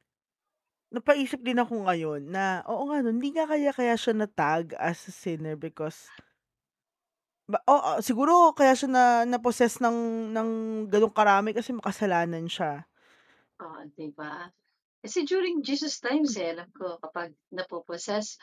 napaisip 0.90 1.44
din 1.44 1.60
ako 1.60 1.86
ngayon 1.86 2.32
na, 2.32 2.64
oo 2.66 2.90
nga 2.90 3.04
no, 3.04 3.12
hindi 3.12 3.36
nga 3.36 3.46
kaya 3.46 3.76
kaya 3.76 3.94
siya 4.00 4.16
na-tag 4.16 4.74
as 4.80 5.04
a 5.06 5.14
sinner 5.14 5.60
because, 5.60 6.08
ba, 7.46 7.60
oo, 7.68 8.00
siguro 8.00 8.56
kaya 8.56 8.74
siya 8.74 8.90
na, 8.90 9.04
na-possess 9.28 9.84
ng, 9.84 10.32
ng 10.34 10.50
ganong 10.88 11.14
karami 11.14 11.52
kasi 11.52 11.76
makasalanan 11.76 12.48
siya. 12.48 12.88
Oh, 13.60 13.84
di 13.94 14.08
ba? 14.16 14.48
Kasi 15.04 15.24
during 15.28 15.64
Jesus 15.64 16.00
times 16.00 16.36
eh, 16.40 16.56
alam 16.56 16.68
ko, 16.76 17.00
kapag 17.00 17.36
napopossess, 17.52 18.40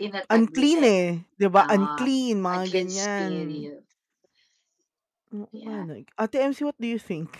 tinatag 0.00 0.44
Unclean 0.46 0.80
minsan, 0.80 0.88
eh. 0.98 1.06
'di 1.38 1.46
ba 1.54 1.62
Ah, 1.70 1.74
Unclean, 1.76 2.36
mga 2.46 2.60
unclean 2.60 2.88
ganyan. 2.88 2.94
spirit. 3.04 3.84
Oo 5.34 5.56
nga 5.64 5.76
Yeah. 5.76 5.86
no. 5.86 5.94
Ate 6.22 6.36
MC, 6.50 6.58
what 6.66 6.78
do 6.82 6.86
you 6.94 7.00
think? 7.08 7.30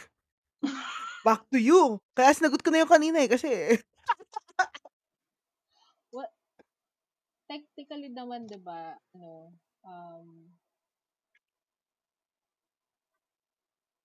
Back 1.24 1.44
to 1.52 1.58
you. 1.60 2.00
Kaya 2.16 2.32
sinagot 2.36 2.60
ko 2.64 2.68
na 2.72 2.80
yung 2.84 2.92
kanina 2.92 3.18
eh, 3.20 3.28
kasi 3.30 3.48
Well, 6.12 6.28
technically 7.50 8.08
naman, 8.12 8.46
'di 8.48 8.58
ba, 8.62 8.96
ano, 9.14 9.52
um, 9.84 10.26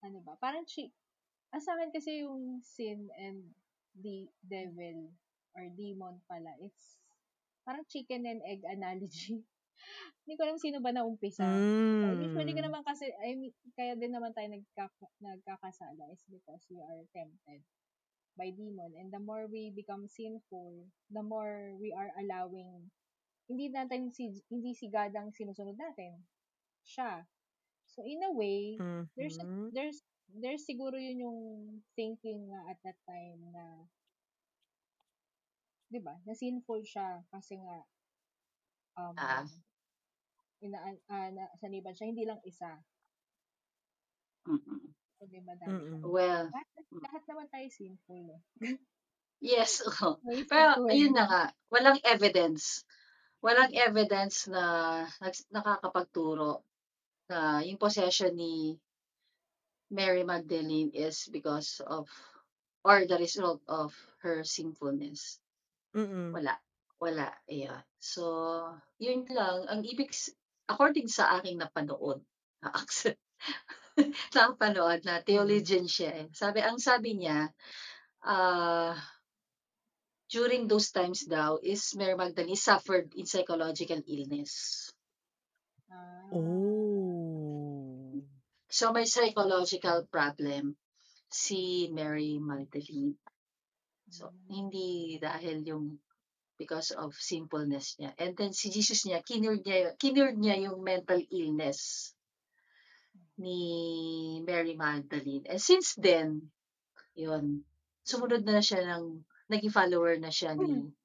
ano 0.05 0.19
ba, 0.25 0.33
parang 0.43 0.65
chi 0.71 0.83
ang 1.53 1.63
sa 1.63 1.73
akin 1.77 1.89
kasi 1.95 2.11
yung 2.25 2.59
sin 2.61 3.09
and 3.17 3.39
the 4.05 4.27
devil 4.43 5.09
or 5.55 5.63
demon 5.73 6.19
pala, 6.29 6.51
it's 6.61 6.99
parang 7.65 7.83
chicken 7.89 8.29
and 8.29 8.45
egg 8.45 8.61
analogy. 8.69 9.41
Hindi 10.23 10.33
ko 10.37 10.41
alam 10.45 10.57
sino 10.61 10.77
ba 10.81 10.93
naumpisa. 10.93 11.45
Uh, 11.45 12.17
usually 12.21 12.53
ka 12.53 12.61
mm, 12.61 12.69
naman 12.69 12.81
kasi, 12.85 13.09
I 13.21 13.37
mean, 13.37 13.53
kaya 13.77 13.93
din 13.97 14.13
naman 14.13 14.33
tayo 14.33 14.49
nagkaka, 14.49 15.05
nagkakasala 15.21 16.09
is 16.13 16.23
because 16.29 16.65
we 16.69 16.81
are 16.81 17.01
tempted 17.13 17.61
by 18.33 18.49
demon. 18.49 18.93
And 18.97 19.13
the 19.13 19.21
more 19.21 19.45
we 19.45 19.69
become 19.73 20.09
sinful, 20.09 20.89
the 21.13 21.21
more 21.21 21.77
we 21.77 21.93
are 21.93 22.09
allowing, 22.17 22.89
hindi 23.45 23.69
natin 23.69 24.09
si, 24.09 24.33
hindi 24.49 24.73
si 24.73 24.89
God 24.89 25.13
ang 25.13 25.29
sinusunod 25.29 25.77
natin. 25.77 26.25
Siya. 26.81 27.25
So, 27.85 28.01
in 28.01 28.25
a 28.25 28.33
way, 28.33 28.81
there's, 29.13 29.37
a, 29.37 29.45
there's, 29.69 30.01
there's 30.33 30.65
siguro 30.65 30.97
yun 30.97 31.21
yung 31.21 31.41
thinking 31.93 32.49
nga 32.49 32.73
at 32.73 32.77
that 32.81 32.97
time 33.05 33.39
na, 33.53 33.85
di 35.95 36.03
ba, 36.03 36.11
na 36.27 36.35
sinful 36.35 36.83
siya 36.83 37.23
kasi 37.31 37.55
nga, 37.63 37.77
um, 38.99 39.15
Ah. 39.15 39.47
ina, 40.59 40.79
uh, 41.07 41.29
na, 41.31 41.47
saniban 41.55 41.95
siya, 41.95 42.11
hindi 42.11 42.27
lang 42.27 42.43
isa. 42.43 42.75
Mm-mm. 44.43 44.91
Kundi 45.15 45.39
madami 45.39 45.71
Mm. 45.71 46.03
siya. 46.03 46.11
Well, 46.11 46.43
Lahat, 46.51 46.67
lahat 46.91 47.23
naman 47.31 47.47
tayo 47.47 47.67
sinful, 47.71 48.23
eh. 48.27 48.41
yes. 49.39 49.79
May 50.27 50.43
Pero, 50.43 50.83
sinful. 50.83 50.91
ayun 50.91 51.13
na 51.15 51.25
nga, 51.31 51.43
walang 51.71 51.99
evidence. 52.03 52.83
Walang 53.39 53.71
evidence 53.71 54.51
na 54.51 54.63
nakakapagturo 55.53 56.59
na 57.31 57.63
yung 57.63 57.79
possession 57.79 58.35
ni 58.35 58.75
Mary 59.89 60.23
Magdalene 60.25 60.91
is 60.93 61.29
because 61.31 61.79
of 61.85 62.09
or 62.85 63.05
the 63.05 63.17
result 63.17 63.61
of 63.67 63.93
her 64.21 64.43
sinfulness. 64.43 65.39
Mm. 65.95 66.35
Wala. 66.35 66.59
Wala. 66.99 67.31
Yeah. 67.47 67.79
So, 67.99 68.23
yun 68.99 69.23
lang. 69.31 69.65
Ang 69.71 69.87
ibig, 69.87 70.11
s- 70.11 70.35
according 70.67 71.07
sa 71.07 71.39
aking 71.39 71.63
napanood, 71.63 72.19
na 72.59 72.75
accent, 72.75 73.15
napanood 74.35 75.07
na 75.07 75.23
theologian 75.23 75.87
siya 75.87 76.11
eh. 76.11 76.27
Sabi, 76.35 76.59
ang 76.59 76.77
sabi 76.83 77.15
niya, 77.15 77.47
ah, 78.27 78.91
during 80.27 80.67
those 80.67 80.91
times 80.91 81.23
daw, 81.23 81.55
is 81.63 81.95
Mary 81.95 82.19
Magdalene 82.19 82.59
suffered 82.59 83.15
in 83.15 83.23
psychological 83.23 84.03
illness. 84.03 84.91
Ah. 85.87 86.27
Oh. 86.35 88.19
So, 88.67 88.91
may 88.91 89.07
psychological 89.07 90.03
problem 90.11 90.75
si 91.31 91.87
Mary 91.95 92.35
Magdalene. 92.43 93.15
So, 94.09 94.29
hindi 94.47 95.17
dahil 95.17 95.65
yung 95.65 95.97
because 96.55 96.95
of 96.95 97.11
sinfulness 97.15 97.99
niya. 97.99 98.15
And 98.15 98.31
then 98.37 98.55
si 98.55 98.71
Jesus 98.71 99.03
niya, 99.03 99.19
kinured 99.25 99.67
niya, 99.67 99.95
kinured 99.99 100.39
niya 100.39 100.71
yung 100.71 100.79
mental 100.79 101.19
illness 101.27 102.11
ni 103.35 103.59
Mary 104.47 104.79
Magdalene. 104.79 105.43
And 105.51 105.59
since 105.59 105.99
then, 105.99 106.51
yun, 107.15 107.67
sumunod 108.07 108.47
na 108.47 108.63
siya 108.63 108.87
ng, 108.87 109.19
naging 109.51 109.75
follower 109.75 110.15
na 110.15 110.31
siya 110.31 110.55
ni 110.55 110.95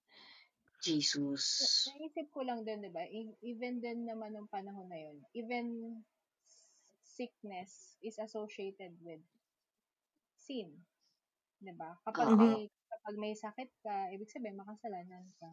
Jesus. 0.80 1.45
Na- 1.90 1.99
Naisip 1.99 2.26
ko 2.30 2.40
lang 2.47 2.62
din, 2.62 2.87
di 2.87 2.90
ba? 2.95 3.02
E- 3.04 3.37
Even 3.42 3.83
din 3.83 4.07
naman 4.07 4.33
nung 4.33 4.49
panahon 4.49 4.87
na 4.87 4.97
yun, 4.97 5.19
even 5.35 5.99
sickness 7.04 7.99
is 8.00 8.16
associated 8.23 8.95
with 9.02 9.21
sin. 10.38 10.73
Di 11.61 11.75
ba? 11.75 11.99
Kapag 12.07 12.33
Oo. 12.33 12.38
may 12.38 12.71
kapag 13.00 13.16
may 13.16 13.33
sakit 13.33 13.73
ka, 13.80 14.12
ibig 14.12 14.28
sabihin 14.28 14.61
makasalanan 14.61 15.25
ka. 15.40 15.50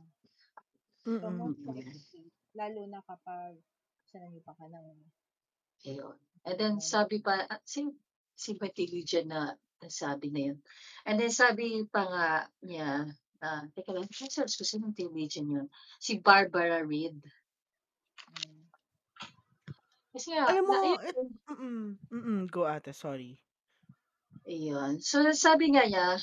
So, 1.07 1.31
Mm-mm. 1.31 1.39
most 1.39 1.63
Mm. 1.63 1.71
likely, 1.71 2.27
lalo 2.51 2.83
na 2.91 2.99
kapag 3.07 3.55
sananipa 4.11 4.51
ka 4.51 4.67
ng 4.67 4.99
Ayun. 5.87 6.19
And 6.43 6.55
then 6.59 6.75
sabi 6.83 7.23
pa, 7.23 7.47
ah, 7.47 7.63
si, 7.63 7.87
si 8.35 8.59
Matilde 8.59 9.07
dyan 9.07 9.31
na 9.31 9.55
nasabi 9.79 10.27
na 10.27 10.51
yun. 10.51 10.59
And 11.07 11.15
then 11.15 11.31
sabi 11.31 11.87
pa 11.87 12.03
nga 12.03 12.27
niya, 12.59 13.07
na, 13.39 13.71
teka 13.71 13.95
lang, 13.95 14.11
search 14.11 14.59
ko 14.59 14.63
sinong 14.67 14.97
theologian 14.97 15.47
yun. 15.47 15.67
Si 16.03 16.19
Barbara 16.19 16.83
Reed. 16.83 17.15
um, 18.35 18.67
Kasi 20.11 20.35
nga, 20.35 20.51
Alam 20.51 20.63
mo, 20.67 20.75
na, 20.75 20.99
it, 21.07 21.15
mm-mm, 21.47 21.79
mm-mm, 22.11 22.39
go 22.51 22.67
ate, 22.67 22.91
sorry. 22.91 23.39
Ayun. 24.43 24.99
So, 24.99 25.23
sabi 25.31 25.71
nga 25.71 25.85
niya, 25.87 26.19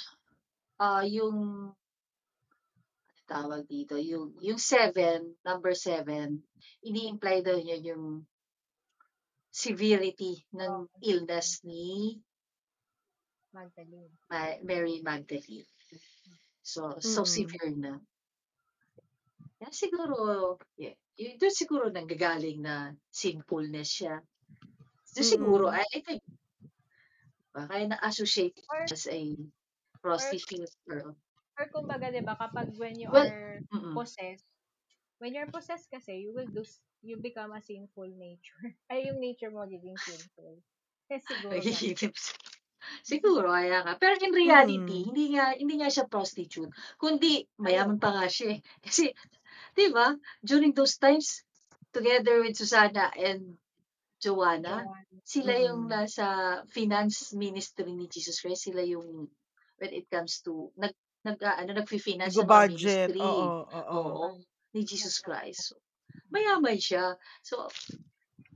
ah 0.81 1.05
yung, 1.07 1.71
ano 1.71 3.23
tawag 3.25 3.65
dito, 3.65 3.97
yung, 3.97 4.37
yung 4.45 4.61
seven, 4.61 5.33
number 5.45 5.73
seven, 5.73 6.45
ini-imply 6.85 7.41
daw 7.41 7.57
niya 7.57 7.81
yung 7.95 8.29
severity 9.49 10.45
ng 10.53 10.91
illness 11.01 11.63
ni 11.65 12.19
Magdalene. 13.55 14.11
Ma- 14.29 14.61
Mary 14.67 14.99
Magdalene. 15.01 15.65
So, 16.61 16.99
so 16.99 17.23
Mm. 17.23 17.31
severe 17.31 17.71
na. 17.77 17.93
Kaya 19.63 19.71
siguro, 19.71 20.17
yeah, 20.75 20.99
yun 21.15 21.39
doon 21.39 21.55
siguro 21.55 21.87
nanggagaling 21.89 22.59
na 22.61 22.93
sinfulness 23.15 24.03
siya. 24.03 24.19
Siguro, 25.07 25.71
Mm. 25.71 25.79
I, 25.79 25.85
I 25.87 26.01
think, 26.03 26.23
kaya 27.55 27.87
na-associate 27.87 28.59
as 28.91 29.07
a 29.07 29.21
prostitute 30.05 30.69
or, 30.93 31.17
Or 31.57 31.67
kumbaga, 31.73 32.13
di 32.13 32.21
ba, 32.21 32.37
kapag 32.37 32.77
when 32.77 32.99
you 33.01 33.09
Well, 33.09 33.25
are 33.25 33.63
mm 33.73 33.95
possessed, 33.97 34.45
when 35.23 35.33
you're 35.33 35.49
possessed 35.49 35.89
kasi, 35.89 36.29
you 36.29 36.35
will 36.35 36.51
do, 36.51 36.67
s- 36.67 36.83
you 37.01 37.17
become 37.17 37.55
a 37.57 37.63
sinful 37.63 38.11
nature. 38.11 38.75
Ay, 38.93 39.09
yung 39.09 39.23
nature 39.23 39.49
mo 39.55 39.65
magiging 39.65 39.97
sinful. 39.97 40.61
Kaya 41.09 41.21
siguro. 41.23 41.57
Siguro, 43.01 43.49
kaya 43.49 43.81
nga. 43.81 43.95
Pero 43.97 44.13
in 44.21 44.33
reality, 44.37 44.99
Mm. 45.01 45.07
hindi 45.09 45.25
nga 45.33 45.57
hindi 45.57 45.75
nga 45.81 45.89
siya 45.89 46.05
prostitute. 46.11 46.69
Kundi, 47.01 47.49
mayaman 47.57 47.97
pa 47.97 48.13
nga 48.13 48.27
siya 48.29 48.59
eh. 48.59 48.61
Kasi, 48.85 49.09
di 49.73 49.87
ba, 49.89 50.13
during 50.45 50.77
those 50.77 51.01
times, 51.01 51.47
together 51.95 52.43
with 52.45 52.59
Susanna 52.59 53.09
and 53.17 53.57
Joanna, 54.21 54.85
Joanna. 54.85 55.21
sila 55.25 55.53
yung 55.61 55.81
nasa 55.89 56.27
finance 56.69 57.33
ministry 57.37 57.93
ni 57.93 58.05
Jesus 58.11 58.41
Christ. 58.43 58.69
Sila 58.69 58.85
yung, 58.85 59.29
when 59.79 59.93
it 59.93 60.07
comes 60.11 60.41
to, 60.45 60.71
nag, 60.79 60.95
nag, 61.25 61.39
ah, 61.43 61.59
ano, 61.59 61.75
nag-finance 61.75 62.37
ng 62.39 62.49
ministry. 62.49 63.21
oo, 63.21 63.65
oo. 63.65 63.97
Oo, 63.97 64.27
ni 64.75 64.81
Jesus 64.85 65.19
Christ. 65.23 65.73
So, 65.73 65.79
mayaman 66.31 66.79
siya. 66.79 67.17
So, 67.43 67.69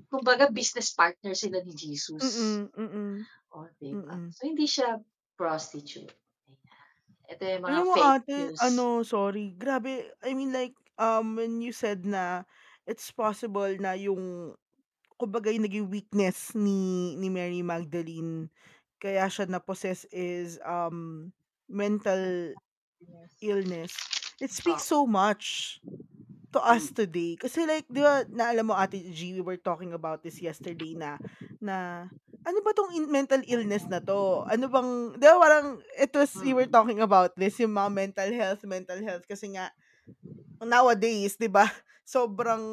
kumbaga, 0.09 0.49
business 0.53 0.93
partner 0.95 1.35
sila 1.35 1.63
ni 1.65 1.73
Jesus. 1.75 2.23
Mm-mm, 2.23 2.71
mm-mm. 2.75 3.11
O, 3.55 3.67
diba? 3.81 4.05
Mm-mm. 4.05 4.31
So, 4.35 4.47
hindi 4.47 4.67
siya 4.69 5.01
prostitute. 5.39 6.13
Ito 7.29 7.43
yung 7.45 7.63
mga 7.65 7.71
Alam 7.71 7.85
mo 7.85 7.95
fake 7.95 8.09
ate, 8.09 8.37
news. 8.41 8.61
ano, 8.65 8.85
sorry, 9.05 9.53
grabe, 9.53 10.09
I 10.25 10.33
mean 10.33 10.49
like, 10.49 10.73
um, 10.97 11.37
when 11.37 11.61
you 11.61 11.77
said 11.77 12.09
na 12.09 12.49
it's 12.89 13.13
possible 13.13 13.69
na 13.77 13.93
yung, 14.01 14.57
kumbaga 15.21 15.53
yung 15.53 15.69
naging 15.69 15.93
weakness 15.93 16.57
ni, 16.57 17.13
ni 17.21 17.29
Mary 17.29 17.61
Magdalene, 17.61 18.49
kaya 19.01 19.27
siya 19.31 19.47
na-possess 19.51 20.05
is, 20.13 20.59
um, 20.67 21.31
mental 21.71 22.55
Yes. 23.01 23.33
illness. 23.41 23.93
It 24.41 24.51
speaks 24.51 24.87
so 24.87 25.07
much 25.07 25.79
to 26.55 26.59
us 26.63 26.91
today. 26.93 27.37
Kasi 27.39 27.67
like, 27.69 27.87
di 27.91 28.01
ba, 28.03 28.25
naalam 28.33 28.71
mo 28.71 28.75
Ate 28.77 28.99
G, 29.13 29.35
we 29.39 29.43
were 29.45 29.61
talking 29.61 29.93
about 29.95 30.23
this 30.25 30.41
yesterday 30.43 30.95
na, 30.97 31.19
na, 31.61 32.09
ano 32.47 32.59
ba 32.65 32.73
tong 32.73 32.95
in- 32.97 33.11
mental 33.13 33.43
illness 33.47 33.87
na 33.91 34.01
to? 34.01 34.45
Ano 34.49 34.71
bang, 34.73 34.91
di 35.21 35.27
ba 35.27 35.37
parang, 35.39 35.79
it 35.99 36.13
was, 36.17 36.39
we 36.43 36.55
were 36.57 36.67
Mm. 36.67 36.71
talking 36.71 37.01
about 37.05 37.37
this, 37.37 37.59
yung 37.61 37.77
mga 37.77 37.91
mental 37.93 38.31
health, 38.33 38.63
mental 38.65 39.01
health, 39.05 39.25
kasi 39.29 39.53
nga, 39.55 39.71
nowadays, 40.63 41.37
di 41.39 41.49
ba, 41.51 41.67
sobrang 42.09 42.65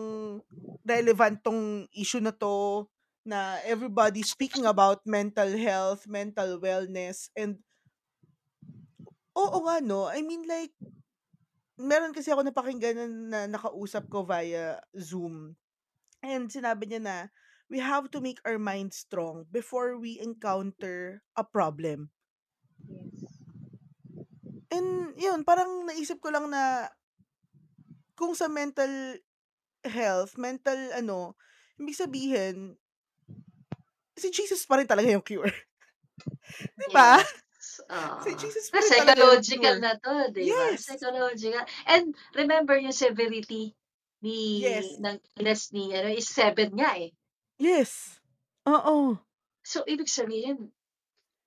relevant 0.86 1.38
tong 1.44 1.86
issue 1.98 2.22
na 2.24 2.32
to, 2.34 2.86
na 3.26 3.58
everybody 3.66 4.22
speaking 4.22 4.70
about 4.70 5.02
mental 5.04 5.50
health, 5.58 6.06
mental 6.06 6.62
wellness, 6.62 7.34
and, 7.34 7.58
oo 9.34 9.58
nga 9.66 9.82
no, 9.82 10.06
I 10.06 10.22
mean 10.22 10.46
like, 10.46 10.72
meron 11.76 12.14
kasi 12.16 12.32
ako 12.32 12.46
napakinggan 12.46 12.96
na, 12.96 13.08
na 13.10 13.40
nakausap 13.58 14.08
ko 14.08 14.24
via 14.24 14.80
Zoom. 14.96 15.58
And 16.24 16.48
sinabi 16.48 16.88
niya 16.88 17.02
na, 17.04 17.18
we 17.68 17.82
have 17.82 18.14
to 18.14 18.22
make 18.22 18.40
our 18.46 18.62
mind 18.62 18.94
strong 18.94 19.50
before 19.50 19.98
we 19.98 20.22
encounter 20.22 21.26
a 21.34 21.44
problem. 21.44 22.14
Yes. 22.86 23.26
And 24.70 25.18
yun, 25.18 25.42
parang 25.42 25.90
naisip 25.90 26.22
ko 26.22 26.30
lang 26.30 26.54
na 26.54 26.94
kung 28.14 28.38
sa 28.38 28.48
mental 28.48 29.20
health, 29.84 30.38
mental 30.38 30.78
ano, 30.94 31.36
ibig 31.82 31.98
sabihin, 31.98 32.78
si 34.18 34.28
Jesus 34.32 34.64
pa 34.66 34.80
rin 34.80 34.88
talaga 34.88 35.12
yung 35.12 35.24
cure. 35.24 35.52
Di 36.80 36.88
ba? 36.94 37.20
Yes. 37.20 37.82
Oo. 37.92 38.22
Si 38.24 38.32
Jesus 38.40 38.68
Na 38.72 38.80
pa 38.80 38.80
rin 38.80 38.88
psychological 38.88 39.76
na 39.84 39.92
to, 40.00 40.14
di 40.32 40.44
ba? 40.48 40.74
Yes. 40.74 40.86
Psychological. 40.88 41.64
And 41.86 42.16
remember 42.36 42.78
yung 42.80 42.96
severity 42.96 43.76
ni 44.24 44.64
Yes. 44.64 44.98
ng 45.02 45.18
illness 45.38 45.70
ni 45.76 45.92
ano 45.94 46.10
is 46.10 46.28
seven 46.30 46.72
nga 46.80 46.96
eh. 46.98 47.12
Yes. 47.60 48.20
Oo. 48.68 49.18
So 49.66 49.82
ibig 49.90 50.06
sabihin 50.12 50.70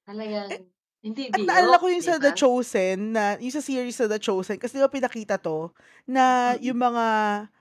talagang 0.09 0.69
hindi 1.05 1.31
At 1.31 1.39
naalala 1.47 1.79
ko 1.79 1.87
yung 1.87 2.03
di 2.03 2.09
sa 2.11 2.19
The? 2.19 2.33
Chosen, 2.35 3.15
na, 3.15 3.39
yung 3.39 3.55
sa 3.55 3.63
series 3.63 3.95
sa 3.95 4.11
The 4.11 4.19
Chosen, 4.19 4.59
kasi 4.59 4.79
di 4.79 4.83
ba 4.83 4.91
pinakita 4.91 5.39
to, 5.39 5.71
na 6.11 6.57
Mm. 6.59 6.63
yung 6.67 6.79
mga, 6.83 7.07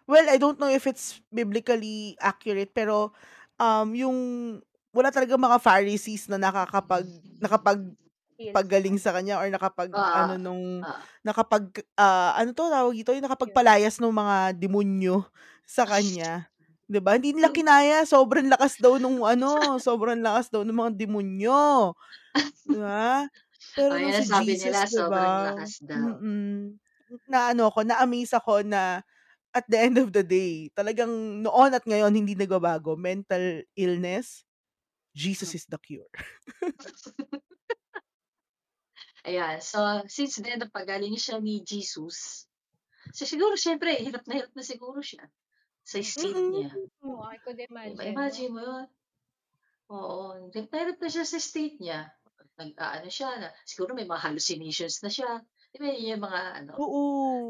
well, 0.09 0.27
I 0.29 0.37
don't 0.41 0.57
know 0.57 0.71
if 0.71 0.87
it's 0.89 1.21
biblically 1.29 2.17
accurate, 2.17 2.73
pero, 2.73 3.13
um, 3.61 3.93
yung, 3.93 4.17
wala 4.97 5.09
talaga 5.13 5.37
mga 5.37 5.59
Pharisees 5.61 6.25
na 6.31 6.37
nakakapag, 6.41 7.05
nakapag, 7.41 7.81
Heals. 8.37 8.57
paggaling 8.57 8.97
sa 8.97 9.13
kanya 9.13 9.37
or 9.41 9.47
nakapag, 9.53 9.93
ano 10.09 10.33
Ah, 10.33 10.39
nung, 10.39 10.81
ah. 10.81 11.07
nakapag, 11.25 11.69
ah, 11.99 12.33
ano 12.39 12.51
to, 12.55 12.65
tawag 12.71 12.95
dito, 12.97 13.13
yung 13.13 13.25
nakapagpalayas 13.27 13.99
ng 14.01 14.13
mga 14.13 14.37
demonyo 14.57 15.27
sa 15.67 15.85
kanya. 15.87 16.49
'Di 16.89 16.99
ba? 17.03 17.19
Hindi 17.19 17.35
nila 17.37 17.51
kinaya, 17.53 18.07
sobrang 18.07 18.47
lakas 18.49 18.79
daw 18.81 18.97
nung 19.01 19.21
ano, 19.27 19.77
sobrang 19.81 20.19
lakas 20.23 20.49
daw 20.53 20.63
ng 20.65 20.73
mga 20.75 20.91
demonyo. 20.97 21.93
'Di 22.67 22.77
ba? 22.81 23.27
Pero 23.77 23.95
Oh, 23.95 24.09
si 24.15 24.23
sabi 24.31 24.53
Jesus, 24.53 24.61
nila, 24.61 24.87
'di 24.89 24.95
sobrang 24.95 25.35
lakas 25.45 25.73
daw. 25.89 26.09
Mm. 26.21 26.77
Na 27.29 27.51
ano 27.55 27.69
ako, 27.71 27.83
na-amaze 27.87 28.33
ako 28.37 28.63
na 28.67 29.03
at 29.55 29.65
the 29.67 29.79
end 29.79 29.97
of 29.99 30.13
the 30.15 30.23
day, 30.23 30.69
talagang 30.77 31.43
noon 31.43 31.71
at 31.75 31.83
ngayon 31.87 32.13
hindi 32.15 32.35
nagbabago. 32.39 32.95
Mental 32.99 33.63
illness, 33.75 34.46
Jesus 35.17 35.57
is 35.57 35.65
the 35.65 35.81
cure. 35.81 36.05
Ayan. 39.25 39.57
So, 39.59 39.81
since 40.07 40.37
then, 40.39 40.61
napagaling 40.61 41.17
siya 41.17 41.41
ni 41.41 41.65
Jesus. 41.65 42.45
So, 43.11 43.25
siguro, 43.25 43.57
syempre, 43.57 43.97
hirap 43.97 44.23
na 44.29 44.37
hirap 44.39 44.53
na 44.53 44.61
siguro 44.63 45.01
siya 45.01 45.25
sa 45.81 45.97
state 46.03 46.35
Mm. 46.35 46.51
niya. 46.53 46.71
Oo, 47.01 47.23
I 47.25 47.39
could 47.41 47.57
Diba? 47.57 47.71
imagine. 47.71 47.95
no? 47.97 48.03
Imagine 48.13 48.51
mo 48.53 48.61
yun. 48.61 48.85
Oo. 49.89 50.17
Hirap 50.53 50.69
na 50.69 50.77
hirap 50.83 50.97
na 51.01 51.09
siya 51.09 51.25
sa 51.25 51.39
state 51.39 51.79
niya. 51.79 52.11
Nag, 52.57 52.71
ah, 52.77 52.99
ano 52.99 53.07
siya, 53.07 53.29
na, 53.39 53.47
siguro 53.63 53.95
may 53.95 54.03
mga 54.05 54.21
hallucinations 54.21 54.99
na 55.01 55.09
siya. 55.09 55.39
Di 55.71 55.77
ba 55.77 55.87
yun 55.87 56.17
yung 56.17 56.23
mga, 56.23 56.41
ano, 56.63 56.71
Oo. 56.79 57.01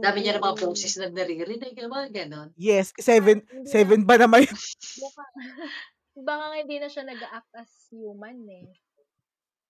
dami 0.01 0.17
niya 0.21 0.37
ng 0.37 0.45
mga 0.45 0.57
boses 0.61 0.93
na 0.97 1.07
naririnig, 1.09 1.73
yung 1.77 1.93
mga 1.93 2.09
ganon. 2.13 2.49
Yes, 2.57 2.93
seven, 2.97 3.41
Hindi 3.45 3.65
na, 3.65 3.71
seven 3.71 4.01
ba 4.05 4.15
naman 4.17 4.45
yun? 4.45 4.57
baka, 6.23 6.43
nga 6.53 6.57
hindi 6.61 6.77
na 6.81 6.89
siya 6.89 7.03
nag-act 7.05 7.51
as 7.57 7.71
human 7.93 8.37
eh. 8.49 8.69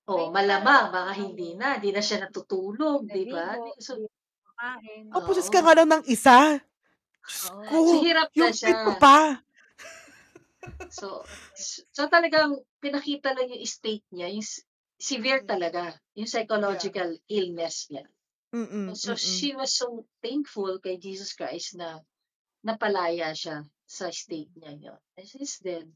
Oh, 0.08 0.32
Like, 0.32 0.40
malamang, 0.44 0.88
baka 0.96 1.12
hindi 1.20 1.60
na. 1.60 1.76
Hindi 1.80 1.92
na 1.92 2.00
siya 2.00 2.24
natutulog, 2.24 3.04
di 3.12 3.28
ba? 3.28 3.60
So, 3.84 4.00
kumakain. 4.00 5.12
Oh, 5.12 5.24
puses 5.28 5.48
oo. 5.48 5.54
ka 5.54 5.60
nga 5.60 5.76
lang 5.76 5.90
ng 5.92 6.04
isa. 6.08 6.64
Diyos 7.28 7.52
Oo. 7.52 7.64
ko, 7.68 7.76
So, 7.92 8.00
hirap 8.08 8.30
na 8.32 8.38
yung 8.40 8.56
siya. 8.56 8.68
pito 8.72 8.92
pa. 9.04 9.20
So, 10.92 11.24
so 11.92 12.08
talagang 12.08 12.60
pinakita 12.84 13.32
lang 13.36 13.52
yung 13.52 13.64
state 13.68 14.04
niya, 14.12 14.32
yung 14.32 14.44
severe 15.00 15.44
talaga, 15.44 15.96
yung 16.16 16.28
psychological 16.28 17.16
illness 17.28 17.88
niya. 17.92 18.04
Mm-mm, 18.56 18.96
So, 18.96 19.14
mm-mm. 19.16 19.20
she 19.20 19.52
was 19.56 19.76
so 19.76 20.08
thankful 20.24 20.80
kay 20.80 20.96
Jesus 21.00 21.36
Christ 21.36 21.76
na 21.76 22.00
napalaya 22.64 23.36
siya 23.36 23.64
sa 23.88 24.12
state 24.12 24.52
niya 24.56 24.92
yun. 24.92 25.00
And 25.20 25.28
since 25.28 25.60
then, 25.64 25.96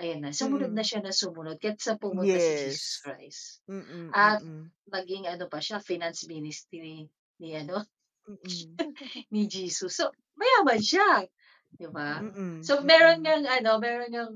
ayan 0.00 0.20
na, 0.24 0.30
sumunod 0.34 0.72
Mm. 0.72 0.76
na 0.76 0.84
siya 0.84 1.00
na 1.02 1.12
sumunod 1.14 1.56
kahit 1.62 1.80
sa 1.80 1.96
pumunta 1.98 2.38
si 2.40 2.52
Jesus 2.56 2.98
Yes. 2.98 3.02
Christ. 3.02 3.62
Mm-mm, 3.70 4.12
At- 4.14 4.44
mm-mm, 4.44 4.70
Naging 4.82 5.30
ano 5.30 5.46
pa 5.46 5.62
siya, 5.62 5.78
finance 5.78 6.26
ministry 6.26 6.82
ni, 6.82 6.96
ni 7.38 7.54
ano, 7.54 7.86
mm-mm, 8.28 8.78
ni 9.32 9.42
Jesus. 9.46 9.94
So, 9.94 10.10
mayaman 10.34 10.82
siya. 10.82 11.24
Di 11.72 11.86
ba? 11.88 12.20
mm-mm, 12.20 12.60
So, 12.60 12.82
meron 12.82 13.22
mm-mm. 13.22 13.24
ngang 13.24 13.46
ano, 13.46 13.70
meron 13.78 14.10
ngang 14.10 14.34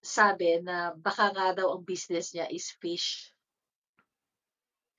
sabi 0.00 0.64
na 0.64 0.96
baka 0.96 1.30
nga 1.36 1.52
daw 1.52 1.76
ang 1.76 1.84
business 1.84 2.32
niya 2.32 2.48
is 2.48 2.72
fish. 2.80 3.36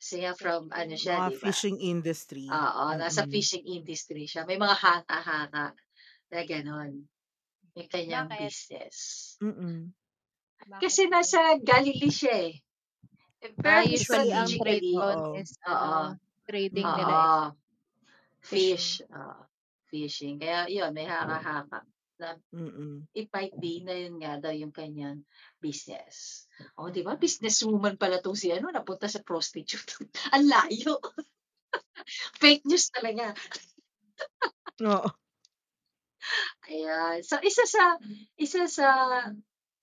Nga 0.02 0.34
from 0.38 0.70
ano 0.74 0.94
siya, 0.98 1.22
di 1.26 1.38
ba? 1.42 1.50
fishing 1.50 1.78
industry. 1.82 2.46
Oo, 2.50 2.86
nasa 2.98 3.22
Mm-mm. 3.22 3.32
fishing 3.34 3.66
industry 3.66 4.26
siya. 4.26 4.46
May 4.50 4.58
mga 4.58 4.76
haka-haka 4.78 5.66
na 6.32 6.40
gano'n. 6.46 6.92
Yung 7.78 7.90
kanyang 7.90 8.28
Bakit? 8.28 8.42
business. 8.48 8.98
Mm-mm. 9.40 9.92
Bakit 10.68 10.82
Kasi 10.84 11.02
nasa 11.08 11.40
Galilee 11.58 12.12
siya 12.14 12.36
eh. 12.52 12.54
Pero 13.42 13.82
Ah, 13.82 13.86
usually 13.86 14.32
ang 14.32 14.50
trade 14.54 14.86
doon 14.94 15.18
Oo. 15.18 15.34
is 15.42 15.52
ano, 15.66 16.16
trading 16.46 16.86
nila. 16.86 17.16
oo, 17.18 17.44
is 18.46 18.46
fish. 18.46 18.90
oo, 19.10 19.42
fishing. 19.90 20.38
Kaya 20.38 20.70
yun, 20.70 20.92
may 20.94 21.10
haka-haka. 21.10 21.82
Na 22.22 22.38
Mm-mm. 22.54 23.02
it 23.18 23.28
might 23.34 23.52
be 23.58 23.82
na 23.82 23.98
yun 23.98 24.22
nga 24.22 24.38
daw 24.38 24.54
yung 24.54 24.70
kanyang 24.70 25.26
business. 25.58 26.46
O, 26.78 26.94
di 26.94 27.02
ba? 27.02 27.18
Businesswoman 27.18 27.98
pala 27.98 28.22
tong 28.22 28.38
si 28.38 28.54
ano, 28.54 28.70
napunta 28.70 29.10
sa 29.10 29.26
prostitute. 29.26 29.98
Ang 30.38 30.46
layo. 30.48 31.02
Fake 32.42 32.62
news 32.70 32.94
talaga. 32.94 33.34
Oo. 34.86 35.10
Ayan. 36.72 37.20
So, 37.28 37.36
isa 37.44 37.68
sa, 37.68 38.00
isa 38.40 38.64
sa 38.72 38.88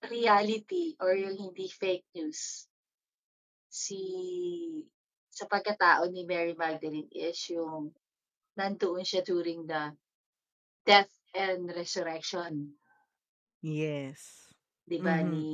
reality 0.08 0.96
or 1.04 1.12
yung 1.12 1.36
hindi 1.36 1.68
fake 1.68 2.08
news, 2.16 2.64
si, 3.68 4.00
sa 5.28 5.44
pagkatao 5.44 6.08
ni 6.08 6.24
Mary 6.24 6.56
Magdalene 6.56 7.12
is 7.12 7.36
yung 7.52 7.92
nandoon 8.56 9.04
siya 9.04 9.20
during 9.20 9.68
the 9.68 9.92
death 10.88 11.12
and 11.36 11.68
resurrection, 11.76 12.72
Yes. 13.60 14.48
di 14.88 14.96
ba, 15.04 15.20
Mhm. 15.20 15.28
ni 15.28 15.50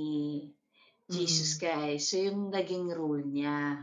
Jesus 1.10 1.58
Mm-mm. 1.58 1.60
Christ. 1.60 2.04
So, 2.14 2.16
yung 2.22 2.54
naging 2.54 2.86
role 2.94 3.26
niya 3.26 3.82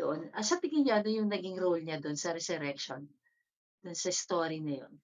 doon. 0.00 0.32
Ah, 0.32 0.42
sa 0.42 0.56
tingin 0.56 0.88
niyo, 0.88 0.94
ano 0.96 1.08
yung 1.12 1.28
naging 1.28 1.60
role 1.60 1.84
niya 1.84 2.00
doon 2.00 2.16
sa 2.16 2.32
resurrection? 2.32 3.04
Doon 3.84 3.98
sa 3.98 4.08
story 4.08 4.64
na 4.64 4.80
yun? 4.80 4.94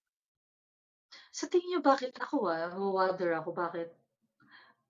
Sa 1.32 1.48
tingin 1.48 1.76
niyo, 1.76 1.80
bakit 1.80 2.12
ako 2.20 2.52
ah, 2.52 2.68
wonder 2.76 3.32
ako, 3.40 3.56
bakit 3.56 3.88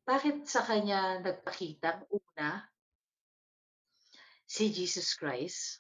bakit 0.02 0.42
sa 0.50 0.66
kanya 0.66 1.22
nagpakita 1.22 2.02
una 2.11 2.66
si 4.50 4.66
Jesus 4.74 5.14
Christ? 5.14 5.78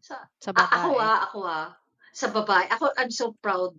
Sa, 0.00 0.24
Sa 0.40 0.50
a- 0.56 0.72
ako 0.80 0.96
babae. 0.96 1.04
ah, 1.04 1.18
ako 1.28 1.38
ah, 1.44 1.68
sa 2.16 2.26
babae. 2.32 2.64
Ako, 2.72 2.84
I'm 2.96 3.12
so 3.12 3.36
proud 3.36 3.76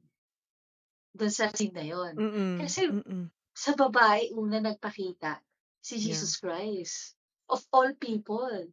doon 1.14 1.34
sa 1.34 1.50
scene 1.50 1.74
na 1.74 1.86
yun. 1.86 2.14
Mm-mm. 2.18 2.58
Kasi 2.62 2.90
Mm-mm. 2.90 3.30
sa 3.54 3.74
babae 3.74 4.30
una 4.38 4.62
nagpakita 4.62 5.42
si 5.82 5.98
Yeah. 5.98 6.14
Jesus 6.14 6.38
Christ. 6.38 7.18
Of 7.50 7.66
all 7.74 7.94
people. 7.98 8.70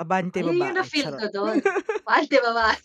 Abante 0.00 0.40
yung 0.40 0.56
babae. 0.56 0.72
na-feel 0.72 1.12
ko 1.12 1.26
doon. 1.28 1.60
Ante 2.08 2.36
babae. 2.40 2.80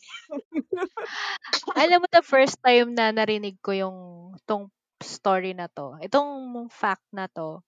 Alam 1.79 2.03
mo, 2.03 2.07
the 2.11 2.19
first 2.19 2.59
time 2.59 2.91
na 2.91 3.15
narinig 3.15 3.55
ko 3.63 3.71
yung 3.71 3.97
tong 4.43 4.67
story 4.99 5.55
na 5.55 5.71
to, 5.71 5.95
itong 6.03 6.67
fact 6.67 7.07
na 7.15 7.31
to, 7.31 7.63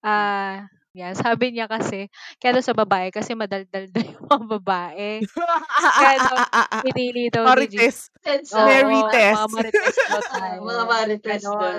ah, 0.00 0.64
yan, 0.96 1.12
sabi 1.14 1.52
niya 1.52 1.68
kasi, 1.68 2.08
kaya 2.40 2.56
daw 2.56 2.64
sa 2.64 2.72
babae, 2.72 3.12
kasi 3.12 3.36
madaldal 3.36 3.86
daw 3.92 4.02
yung 4.02 4.24
mga 4.24 4.46
babae. 4.58 5.10
Kaya 5.78 6.16
daw, 6.24 6.36
pinili 6.82 7.28
daw 7.28 7.44
ni 7.54 7.68
Jesus. 7.68 8.08
Marites. 8.50 9.36
Marites. 9.36 9.36
mga 9.36 9.48
marites 9.52 9.96
daw 10.08 10.22
tayo. 10.32 10.58
mga 10.64 10.84
marites 10.88 11.44
daw. 11.44 11.78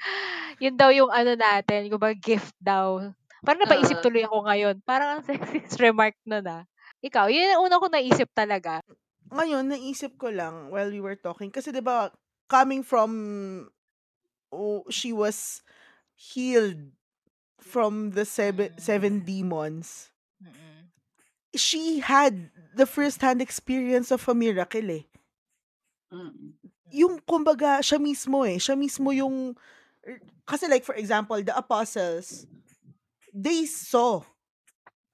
Yun 0.64 0.74
daw 0.78 0.88
yung 0.94 1.10
ano 1.12 1.32
natin, 1.36 1.90
yung 1.92 2.00
gift 2.22 2.54
daw. 2.62 3.12
Parang 3.40 3.60
napaisip 3.64 3.98
Oo. 4.00 4.04
tuloy 4.04 4.24
ako 4.24 4.38
ngayon. 4.46 4.74
Parang 4.84 5.08
ang 5.18 5.22
sexist 5.28 5.76
remark 5.80 6.16
nun 6.24 6.44
ah. 6.46 6.62
Ikaw, 7.00 7.32
yun 7.32 7.48
ang 7.56 7.62
una 7.64 7.80
ko 7.80 7.88
naisip 7.88 8.28
talaga. 8.36 8.84
Ngayon, 9.32 9.64
naisip 9.70 10.18
ko 10.20 10.28
lang 10.28 10.68
while 10.68 10.90
we 10.90 11.00
were 11.00 11.16
talking. 11.16 11.48
Kasi 11.48 11.70
'di 11.72 11.80
ba 11.80 12.10
coming 12.50 12.82
from 12.82 13.10
oh, 14.50 14.82
she 14.90 15.14
was 15.14 15.62
healed 16.18 16.90
from 17.62 18.12
the 18.18 18.26
seven, 18.26 18.74
Mm. 18.74 18.80
seven 18.80 19.14
demons. 19.22 20.10
Mm-mm. 20.42 20.90
She 21.54 22.00
had 22.02 22.50
the 22.74 22.86
first-hand 22.86 23.38
experience 23.40 24.10
of 24.10 24.26
a 24.26 24.34
miracle 24.34 24.86
eh. 24.90 25.04
Yung 26.90 27.22
kumbaga, 27.22 27.78
siya 27.82 28.02
mismo 28.02 28.42
eh. 28.42 28.58
Siya 28.58 28.74
mismo 28.74 29.14
yung... 29.14 29.54
er, 30.02 30.18
Kasi 30.42 30.66
like 30.66 30.82
for 30.82 30.98
example, 30.98 31.38
the 31.38 31.54
apostles, 31.54 32.46
they 33.34 33.66
saw 33.66 34.22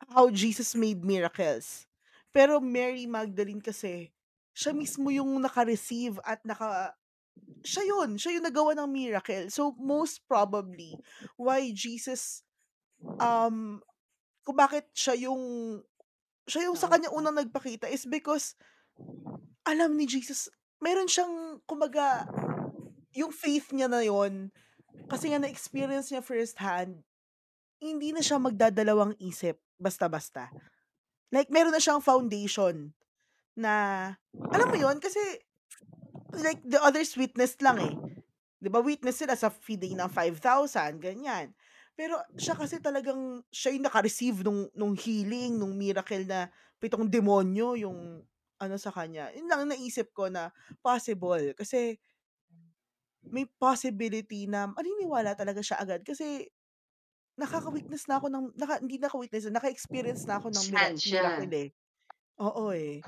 how 0.09 0.31
Jesus 0.31 0.75
made 0.75 1.05
miracles. 1.05 1.87
Pero 2.33 2.61
Mary 2.61 3.09
Magdalene 3.09 3.65
kasi, 3.65 4.13
siya 4.53 4.77
mismo 4.77 5.09
yung 5.09 5.41
naka-receive 5.41 6.21
at 6.25 6.41
naka... 6.45 6.93
Siya 7.65 7.85
yun. 7.85 8.17
Siya 8.17 8.41
yung 8.41 8.47
nagawa 8.49 8.73
ng 8.77 8.89
miracle. 8.89 9.49
So, 9.53 9.77
most 9.77 10.25
probably, 10.25 10.97
why 11.37 11.73
Jesus, 11.73 12.45
um, 13.21 13.81
kung 14.45 14.57
bakit 14.57 14.89
siya 14.97 15.29
yung, 15.29 15.43
siya 16.49 16.69
yung 16.69 16.77
sa 16.77 16.89
kanya 16.89 17.13
unang 17.13 17.37
nagpakita 17.37 17.89
is 17.93 18.09
because, 18.09 18.57
alam 19.65 19.97
ni 19.97 20.09
Jesus, 20.09 20.49
meron 20.81 21.09
siyang, 21.09 21.61
kumbaga, 21.69 22.25
yung 23.17 23.33
faith 23.33 23.73
niya 23.73 23.89
na 23.89 24.05
yon 24.05 24.53
kasi 25.09 25.33
nga 25.33 25.41
na-experience 25.41 26.13
niya 26.13 26.25
firsthand, 26.25 27.01
hindi 27.83 28.13
na 28.15 28.23
siya 28.25 28.41
magdadalawang 28.41 29.17
isip 29.21 29.61
basta-basta. 29.81 30.53
Like, 31.35 31.51
meron 31.53 31.75
na 31.75 31.83
siyang 31.83 32.05
foundation 32.05 32.93
na, 33.59 33.75
alam 34.55 34.69
mo 34.71 34.77
yon 34.79 34.99
kasi, 35.03 35.21
like, 36.37 36.61
the 36.67 36.81
others 36.83 37.15
witnessed 37.19 37.61
lang 37.65 37.79
eh. 37.83 37.95
'Di 38.63 38.69
ba 38.73 38.81
witness 38.83 39.21
sila 39.23 39.37
sa 39.39 39.53
feeding 39.53 39.97
ng 40.01 40.11
5,000, 40.13 40.99
ganyan. 41.03 41.53
Pero 41.99 42.19
siya 42.41 42.57
kasi 42.59 42.81
talagang, 42.83 43.45
siya 43.53 43.75
yung 43.77 43.87
naka-receive 43.89 44.43
nung, 44.47 44.69
nung 44.77 44.95
healing, 44.97 45.57
nung 45.61 45.77
miracle 45.77 46.25
na 46.27 46.49
pitong 46.81 47.09
demonyo 47.11 47.77
yung 47.79 48.25
ano 48.61 48.77
sa 48.81 48.91
kanya. 48.95 49.31
Yun 49.37 49.49
lang 49.51 49.61
ang 49.69 49.71
naisip 49.77 50.13
ko 50.17 50.29
na 50.33 50.51
possible. 50.85 51.53
Kasi, 51.57 51.97
may 53.31 53.47
possibility 53.61 54.47
na 54.51 54.69
maniniwala 54.71 55.35
talaga 55.39 55.61
siya 55.65 55.81
agad. 55.83 56.03
Kasi, 56.07 56.49
nakaka-witness 57.37 58.09
na 58.09 58.17
ako 58.21 58.27
ng, 58.33 58.45
naka, 58.57 58.75
hindi 58.81 58.97
naka-witness, 59.01 59.49
naka-experience 59.53 60.25
na 60.25 60.41
ako 60.41 60.49
ng 60.53 60.65
mira- 60.73 60.97
miracle 60.97 61.53
eh. 61.55 61.69
Oo 62.41 62.65
eh. 62.73 63.01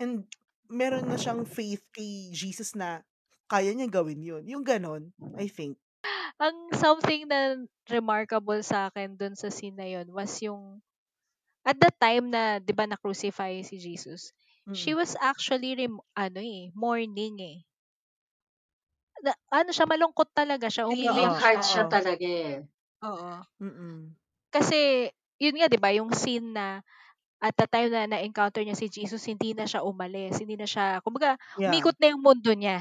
And, 0.00 0.26
meron 0.68 1.06
na 1.08 1.16
siyang 1.20 1.46
faith 1.46 1.84
kay 1.94 2.32
Jesus 2.34 2.74
na 2.74 3.04
kaya 3.46 3.70
niya 3.72 3.88
gawin 3.88 4.20
yun. 4.24 4.44
Yung 4.48 4.64
ganon, 4.66 5.14
I 5.38 5.46
think. 5.48 5.78
Ang 6.40 6.68
something 6.76 7.24
na 7.28 7.64
remarkable 7.88 8.60
sa 8.60 8.90
akin 8.92 9.16
dun 9.16 9.32
sa 9.38 9.48
scene 9.48 9.76
na 9.76 9.88
yun 9.88 10.08
was 10.12 10.36
yung 10.44 10.82
at 11.66 11.76
the 11.80 11.90
time 12.00 12.30
na 12.32 12.58
'di 12.62 12.72
ba 12.72 12.86
na-crucify 12.88 13.60
si 13.62 13.76
Jesus, 13.80 14.32
she 14.72 14.92
Mm. 14.94 14.98
was 15.00 15.12
actually 15.20 15.72
rem- 15.76 16.04
ano 16.16 16.40
eh, 16.40 16.72
mourning 16.74 17.36
eh. 17.42 17.58
Na, 19.24 19.32
ano 19.48 19.70
siya 19.72 19.88
malungkot 19.88 20.28
talaga 20.36 20.68
siya, 20.68 20.84
umiiyak 20.92 21.40
hard 21.40 21.62
siya. 21.64 21.84
talaga 21.88 22.26
eh. 22.28 22.56
Oo. 23.02 23.46
Mm-mm. 23.60 24.16
Kasi 24.54 25.10
yun 25.42 25.56
nga 25.58 25.68
'di 25.68 25.78
ba 25.80 25.90
yung 25.94 26.10
scene 26.14 26.54
na 26.54 26.80
at 27.42 27.54
the 27.58 27.66
time 27.68 27.90
na 27.92 28.08
na-encounter 28.08 28.64
niya 28.64 28.78
si 28.78 28.88
Jesus, 28.88 29.22
hindi 29.28 29.52
na 29.54 29.68
siya 29.68 29.84
umalis, 29.84 30.40
hindi 30.40 30.56
na 30.56 30.64
siya, 30.64 31.04
kumbaga, 31.04 31.36
Yeah. 31.56 31.86
umikot 31.86 31.94
na 32.00 32.10
yung 32.14 32.24
mundo 32.24 32.50
niya 32.56 32.80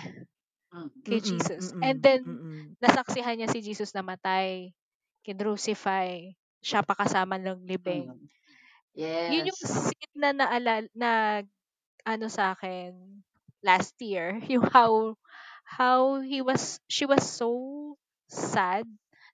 Mm. 0.73 0.89
kay 1.05 1.17
Mm-mm, 1.17 1.21
Jesus. 1.21 1.73
mm-mm, 1.75 1.85
And 1.85 2.01
then, 2.01 2.25
mm-mm. 2.25 2.75
nasaksihan 2.81 3.37
niya 3.39 3.49
si 3.51 3.61
Jesus 3.65 3.93
namatay, 3.93 4.73
kinrucify, 5.25 6.33
siya 6.63 6.81
pa 6.85 6.95
kasama 6.97 7.37
ng 7.41 7.63
libing. 7.67 8.09
Mm. 8.09 8.29
Yun 9.27 9.49
yung 9.49 9.59
Yes. 9.59 9.65
scene 9.65 10.13
na 10.21 10.29
naalala, 10.37 10.85
na 10.93 11.11
ano 12.05 12.25
sa 12.29 12.53
akin 12.53 13.21
last 13.65 13.95
year, 14.01 14.37
yung 14.53 14.65
how 14.69 15.17
how 15.65 16.21
he 16.21 16.41
was 16.45 16.77
she 16.89 17.05
was 17.09 17.25
so 17.25 17.95
sad 18.29 18.85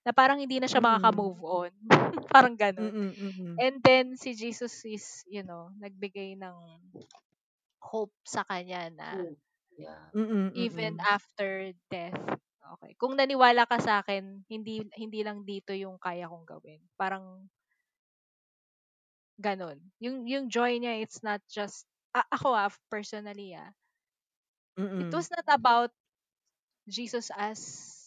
na 0.02 0.12
parang 0.14 0.38
hindi 0.42 0.58
na 0.58 0.66
siya 0.70 0.82
Mm. 0.82 0.86
makaka-move 0.88 1.40
on. 1.46 1.72
parang 2.34 2.54
ganun. 2.58 2.90
Mm, 2.90 3.12
mm. 3.14 3.54
And 3.58 3.74
then 3.82 4.06
si 4.18 4.34
Jesus 4.34 4.82
is, 4.86 5.22
you 5.30 5.42
know, 5.46 5.70
nagbigay 5.78 6.34
ng 6.38 6.56
hope 7.82 8.14
sa 8.24 8.42
kanya 8.46 8.88
na 8.92 9.08
yeah. 9.76 10.02
Mm, 10.14 10.52
even 10.54 10.96
mm. 10.96 11.04
after 11.06 11.72
death. 11.90 12.18
Okay. 12.78 12.92
Kung 12.96 13.18
naniwala 13.18 13.66
ka 13.68 13.76
sa 13.82 14.00
akin, 14.00 14.46
hindi 14.48 14.80
hindi 14.96 15.20
lang 15.22 15.44
dito 15.44 15.74
yung 15.76 15.98
kaya 16.00 16.30
kong 16.30 16.46
gawin. 16.48 16.80
Parang 16.96 17.46
ganun. 19.40 19.78
Yung 20.00 20.24
yung 20.28 20.46
joy 20.48 20.78
niya 20.80 21.00
it's 21.02 21.20
not 21.22 21.40
just 21.48 21.84
a- 22.16 22.28
ako 22.32 22.54
ah 22.56 22.70
personally 22.88 23.52
ah. 23.56 23.72
It 24.98 25.10
Mm. 25.10 25.12
was 25.12 25.30
not 25.30 25.44
about 25.48 25.90
Jesus 26.88 27.30
as 27.36 28.01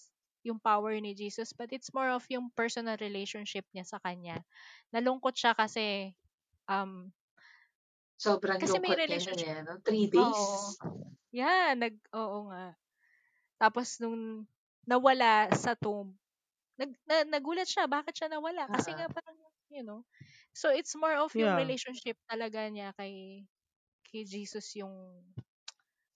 yung 0.45 0.61
power 0.61 0.93
ni 1.01 1.17
Jesus 1.17 1.51
but 1.57 1.73
it's 1.73 1.91
more 1.93 2.09
of 2.13 2.23
yung 2.31 2.53
personal 2.53 2.95
relationship 3.01 3.65
niya 3.75 3.85
sa 3.89 3.99
kanya. 4.03 4.45
Nalungkot 4.93 5.35
siya 5.37 5.57
kasi 5.57 6.13
um 6.69 7.11
Sobrang 8.19 8.61
Kasi 8.61 8.79
may 8.79 8.95
lungkot 8.95 9.01
niya 9.07 9.19
relationship. 9.19 9.51
eh, 9.59 9.63
no? 9.67 9.73
Three 9.83 10.07
days. 10.07 10.45
Oo. 10.47 10.79
Yeah, 11.33 11.73
nag 11.77 11.99
oo 12.15 12.49
nga. 12.51 12.75
Tapos 13.61 13.99
nung 14.03 14.47
nawala 14.87 15.51
sa 15.55 15.73
tomb, 15.77 16.15
nag 16.79 16.93
na, 17.07 17.23
nagulat 17.27 17.67
siya 17.69 17.87
bakit 17.89 18.17
siya 18.19 18.29
nawala 18.31 18.67
kasi 18.71 18.93
Ah. 18.93 18.99
nga 18.99 19.09
parang 19.11 19.37
you 19.71 19.83
know. 19.85 20.03
So 20.55 20.71
it's 20.73 20.95
more 20.97 21.15
of 21.19 21.33
yung 21.39 21.53
Yeah. 21.53 21.57
relationship 21.57 22.17
talaga 22.29 22.67
niya 22.71 22.93
kay 22.97 23.45
kay 24.07 24.23
Jesus 24.27 24.73
yung 24.79 24.93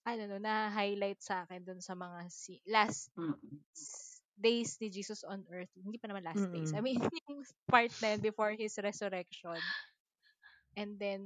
I 0.06 0.16
don't 0.18 0.30
know, 0.32 0.40
na-highlight 0.42 1.20
sa 1.22 1.44
akin 1.46 1.62
dun 1.66 1.80
sa 1.84 1.94
mga 1.94 2.26
si, 2.32 2.58
last 2.68 3.10
Mm. 3.16 3.60
Days 4.40 4.80
ni 4.80 4.88
Jesus 4.88 5.20
on 5.22 5.44
earth. 5.52 5.70
Hindi 5.76 6.00
pa 6.00 6.08
naman 6.08 6.24
last 6.24 6.48
days. 6.48 6.72
I 6.72 6.80
mean, 6.80 6.96
yung 7.28 7.44
part 7.68 7.92
na 8.00 8.16
yun 8.16 8.20
before 8.24 8.56
his 8.56 8.74
resurrection. 8.80 9.60
And 10.74 10.96
then, 10.96 11.22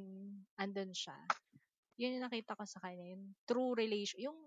andun 0.58 0.90
siya. 0.90 1.14
Yun 1.96 2.18
yung 2.18 2.26
nakita 2.26 2.58
ko 2.58 2.66
sa 2.66 2.82
kanya. 2.82 3.14
Yung 3.14 3.38
true 3.46 3.78
relation. 3.78 4.18
Yung 4.18 4.38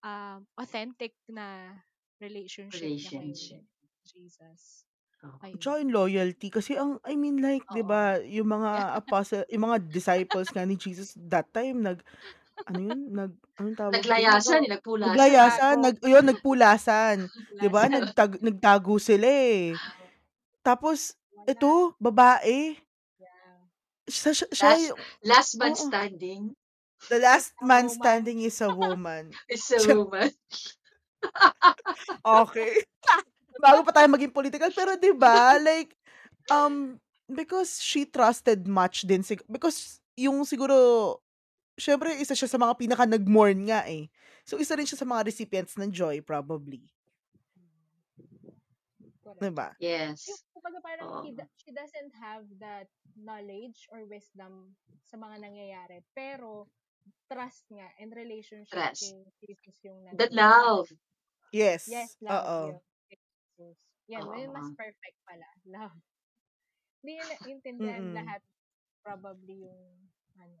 um, 0.00 0.40
authentic 0.56 1.12
na 1.28 1.76
relationship, 2.20 2.80
niya 2.80 2.88
Relationship. 2.88 3.62
kay 3.62 4.02
Jesus. 4.08 4.88
Oh. 5.24 5.40
Ayun. 5.40 5.56
Tsaka 5.56 5.76
yung 5.80 5.92
loyalty. 5.92 6.48
Kasi 6.52 6.76
ang, 6.76 7.00
I 7.04 7.16
mean 7.16 7.40
like, 7.40 7.64
di 7.72 7.80
ba, 7.80 8.20
yung 8.36 8.48
mga 8.48 9.00
apostle, 9.00 9.48
yung 9.48 9.64
mga 9.64 9.78
disciples 9.88 10.52
nga 10.52 10.64
ni 10.68 10.76
Jesus 10.76 11.16
that 11.16 11.48
time, 11.52 11.80
nag, 11.80 12.04
ano 12.64 12.78
yun, 12.78 13.00
nag, 13.10 13.32
anong 13.58 13.76
tawag? 13.76 13.92
Naglayasan, 13.98 14.60
eh, 14.64 14.70
nagpulasan. 14.78 15.10
Naglayasan, 15.10 15.76
nag, 15.82 15.96
yun, 16.00 16.24
nagpulasan. 16.24 17.16
Di 17.60 17.68
ba? 17.68 17.90
Nagtag, 17.90 18.38
nagtago 18.40 18.96
sila 19.02 19.26
eh. 19.26 19.74
Tapos, 20.62 21.18
ito, 21.44 21.92
babae. 21.98 22.78
Siya, 24.04 24.32
siya, 24.36 24.46
siya 24.52 24.70
Last- 25.24 25.56
man 25.56 25.72
Oo. 25.72 25.80
standing 25.80 26.42
the 27.08 27.20
last 27.20 27.52
man 27.60 27.88
standing 27.92 28.40
is 28.40 28.60
a 28.64 28.68
woman. 28.80 29.28
is 29.48 29.68
a 29.72 29.80
woman. 29.92 30.28
Okay. 32.20 32.84
Bago 33.60 33.80
pa 33.84 33.92
tayo 33.92 34.08
maging 34.12 34.32
political. 34.32 34.68
Pero 34.72 34.96
'di 34.96 35.12
ba 35.16 35.56
like, 35.56 35.96
um, 36.48 36.96
because 37.28 37.80
she 37.80 38.04
trusted 38.04 38.64
much 38.68 39.04
din. 39.04 39.24
sig- 39.24 39.44
Because 39.48 40.00
yung 40.16 40.44
siguro, 40.44 41.16
syempre 41.78 42.14
isa 42.20 42.34
siya 42.36 42.48
sa 42.50 42.58
mga 42.60 42.74
pinaka 42.78 43.04
nag-mourn 43.06 43.66
nga 43.70 43.86
eh. 43.88 44.08
So 44.46 44.58
isa 44.60 44.74
rin 44.78 44.86
siya 44.86 45.00
sa 45.00 45.08
mga 45.08 45.26
recipients 45.28 45.74
ng 45.78 45.90
joy 45.90 46.20
probably. 46.22 46.90
Correct. 49.24 49.40
'Di 49.40 49.50
ba? 49.56 49.68
Yes. 49.80 50.28
Yung 50.28 50.40
kumbaga 50.52 50.78
parang 50.84 51.08
he 51.24 51.32
Oo. 51.32 51.40
do- 51.40 51.52
she 51.56 51.70
doesn't 51.72 52.12
have 52.20 52.44
that 52.60 52.86
knowledge 53.16 53.88
or 53.88 54.04
wisdom 54.04 54.76
sa 55.08 55.16
mga 55.16 55.40
nangyayari. 55.40 56.04
Pero, 56.12 56.68
trust 57.28 57.64
nga 57.72 57.88
and 58.00 58.12
relationship 58.12 58.76
Trust. 58.76 59.12
kay 59.16 59.48
Jesus 59.48 59.76
yung 59.84 60.04
The 60.12 60.28
nandun. 60.28 60.36
love. 60.36 60.86
Yes. 61.52 61.88
Yes, 61.88 62.16
Oo. 62.28 62.76
love 62.76 62.84
Jesus. 63.08 63.78
Yan, 64.12 64.24
yun 64.36 64.52
mas 64.52 64.68
Oo. 64.68 64.76
perfect 64.76 65.16
pala. 65.24 65.48
Love. 65.80 65.96
Hindi 67.00 67.12
yun 67.20 67.30
intindihan 67.56 68.04
Mm-mm. 68.04 68.16
lahat. 68.16 68.40
Probably 69.00 69.64
yung, 69.64 69.80
ano. 70.36 70.60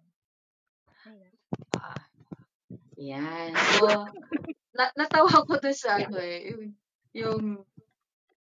Ah, 1.74 2.00
yan. 2.96 3.52
So, 3.76 3.86
na 4.74 4.90
natawa 4.96 5.30
ko 5.44 5.60
dun 5.60 5.76
sa 5.76 6.00
ano 6.00 6.16
eh, 6.18 6.50
yung, 6.50 6.64
yung 7.14 7.42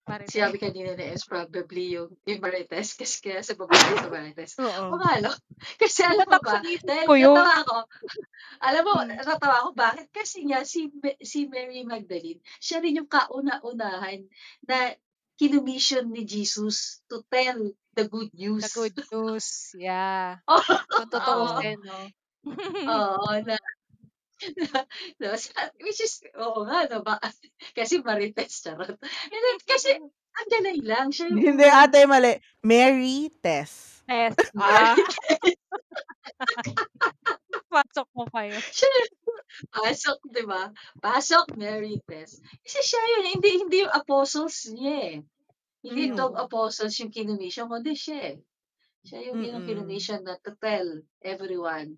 Marites. 0.07 0.33
sinabi 0.39 0.55
kanina 0.55 0.95
na 0.95 1.11
is 1.11 1.27
probably 1.27 1.99
yung, 1.99 2.15
yung 2.23 2.39
Marites, 2.39 2.95
kasi 2.95 3.19
kaya 3.19 3.43
sa 3.43 3.53
babae 3.59 3.75
sa 3.77 4.07
Marites. 4.09 4.53
Oo. 4.57 4.95
O 4.95 4.97
nga, 4.97 5.19
no? 5.19 5.31
Kasi 5.75 6.01
alam 6.07 6.25
mo 6.25 6.39
ba, 6.39 6.63
dahil 6.63 7.05
ko 7.05 7.13
natawa 7.13 7.53
ako, 7.61 7.75
alam 8.67 8.81
mo, 8.87 8.93
Hmm. 9.03 9.11
natawa 9.19 9.55
ako, 9.61 9.69
bakit? 9.75 10.07
Kasi 10.09 10.47
nga, 10.47 10.63
si, 10.63 10.87
si 11.21 11.45
Mary 11.51 11.83
Magdalene, 11.83 12.39
siya 12.57 12.79
rin 12.79 13.03
yung 13.03 13.11
kauna-unahan 13.11 14.23
na 14.63 14.95
kinumission 15.37 16.09
ni 16.09 16.25
Jesus 16.25 17.03
to 17.11 17.21
tell 17.29 17.59
the 17.93 18.05
good 18.09 18.31
news. 18.33 18.65
The 18.65 18.73
good 18.73 18.97
news. 19.11 19.75
Yeah. 19.77 20.39
Oh, 20.49 20.63
Kung 20.89 21.11
tutuusin, 21.11 21.83
no? 21.83 22.09
Oo, 22.87 23.29
na, 23.47 23.55
no, 25.19 25.33
sa- 25.33 25.73
which 25.81 26.01
is, 26.01 26.21
oo 26.37 26.61
nga, 26.67 26.85
no, 26.91 27.01
ba, 27.01 27.17
kasi 27.77 27.99
Marites, 28.05 28.61
charot. 28.61 28.97
Kasi, 29.65 29.97
ang 30.37 30.49
galing 30.53 30.81
lang, 30.85 31.09
siya 31.09 31.33
yung 31.33 31.41
Hindi 31.41 31.65
ate 31.65 32.05
mali. 32.05 32.37
Mary 32.61 33.33
Tess. 33.41 34.05
Yes. 34.07 34.37
Ah. 34.55 34.93
Pasok 37.67 38.07
mo 38.15 38.23
pa 38.29 38.45
yun. 38.47 38.61
siya 38.61 38.87
yung 38.87 39.11
pasok, 39.73 40.17
di 40.29 40.43
ba? 40.45 40.69
Pasok, 41.01 41.57
Mary 41.57 41.97
Tess. 42.05 42.37
Kasi 42.61 42.79
siya 42.85 43.01
yun, 43.17 43.25
hindi, 43.35 43.49
hindi 43.57 43.77
yung 43.83 43.93
apostles 43.93 44.69
niya 44.69 44.95
eh. 45.11 45.17
Hindi 45.81 46.01
Mm. 46.07 46.13
itong 46.13 46.35
apostles 46.37 46.93
yung 47.01 47.09
kinumission, 47.11 47.65
kundi 47.67 47.97
siya 47.97 48.19
eh. 48.33 48.37
Siya 49.03 49.19
yung, 49.31 49.39
yung 49.41 49.63
Mm-mm. 49.63 49.67
kinumission 49.67 50.21
na 50.21 50.37
to 50.39 50.53
tell 50.61 50.85
everyone 51.25 51.97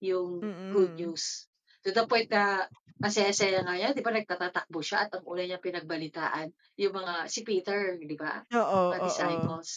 yung 0.00 0.40
good 0.72 0.92
Mm-mm. 0.96 1.14
news. 1.14 1.48
To 1.86 1.94
the 1.94 2.04
point 2.04 2.26
na 2.28 2.66
masaya-saya 2.98 3.62
nga 3.62 3.76
yan, 3.78 3.92
di 3.94 4.02
ba 4.02 4.10
nagtatatakbo 4.10 4.80
siya 4.82 5.06
at 5.06 5.14
ang 5.14 5.24
una 5.28 5.44
niya 5.44 5.60
pinagbalitaan 5.62 6.50
yung 6.80 6.94
mga, 6.96 7.28
si 7.28 7.44
Peter, 7.44 7.94
di 8.00 8.16
ba? 8.16 8.42
Oo, 8.52 8.90
Mga 8.92 8.98
oo. 8.98 9.06
disciples. 9.06 9.68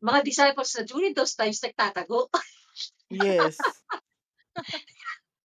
Mga 0.00 0.20
disciples 0.24 0.70
na 0.74 0.82
during 0.84 1.12
those 1.14 1.34
times 1.36 1.60
nagtatago. 1.60 2.28
Yes. 3.08 3.56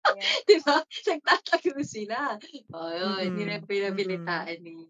Yeah. 0.03 0.35
di 0.51 0.57
ba? 0.65 0.83
Nagtatago 0.83 1.79
sila. 1.85 2.35
O 2.75 2.91
yun, 2.91 3.19
hindi 3.23 3.43
na 3.47 3.61
Mm-mm. 3.61 3.69
pinabilitaan 3.71 4.59
ni, 4.63 4.89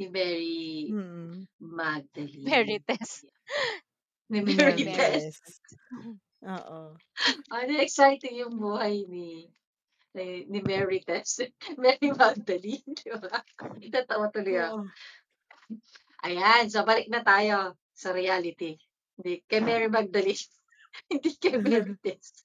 ni 0.00 0.06
Mary 0.10 0.90
Mm. 0.92 1.46
Magdalene. 1.62 2.48
Marites. 2.48 3.24
Ni 4.32 4.40
Mary 4.42 4.84
Mary. 4.84 4.84
Tess. 4.84 5.38
Oo. 6.42 6.98
Ano, 7.54 7.72
exciting 7.78 8.42
yung 8.42 8.58
buhay 8.58 9.06
ni 9.06 9.46
ni, 10.12 10.44
ni 10.44 10.60
Mary 10.60 11.00
Tess. 11.00 11.40
Mary 11.82 12.12
Magdalene, 12.12 12.84
di 12.84 13.08
ba? 13.16 13.40
Itatawa 13.80 14.28
tuloy 14.28 14.60
ako. 14.60 14.84
Oo. 14.84 14.86
Ayan, 16.22 16.68
so 16.68 16.84
balik 16.84 17.08
na 17.08 17.24
tayo 17.24 17.74
sa 17.96 18.12
reality. 18.12 18.76
Hindi 19.18 19.42
kay 19.48 19.60
Mary 19.64 19.88
Magdalene. 19.88 20.46
Hindi 21.10 21.30
kay 21.40 21.56
Mary 21.58 21.96
Tess. 22.04 22.44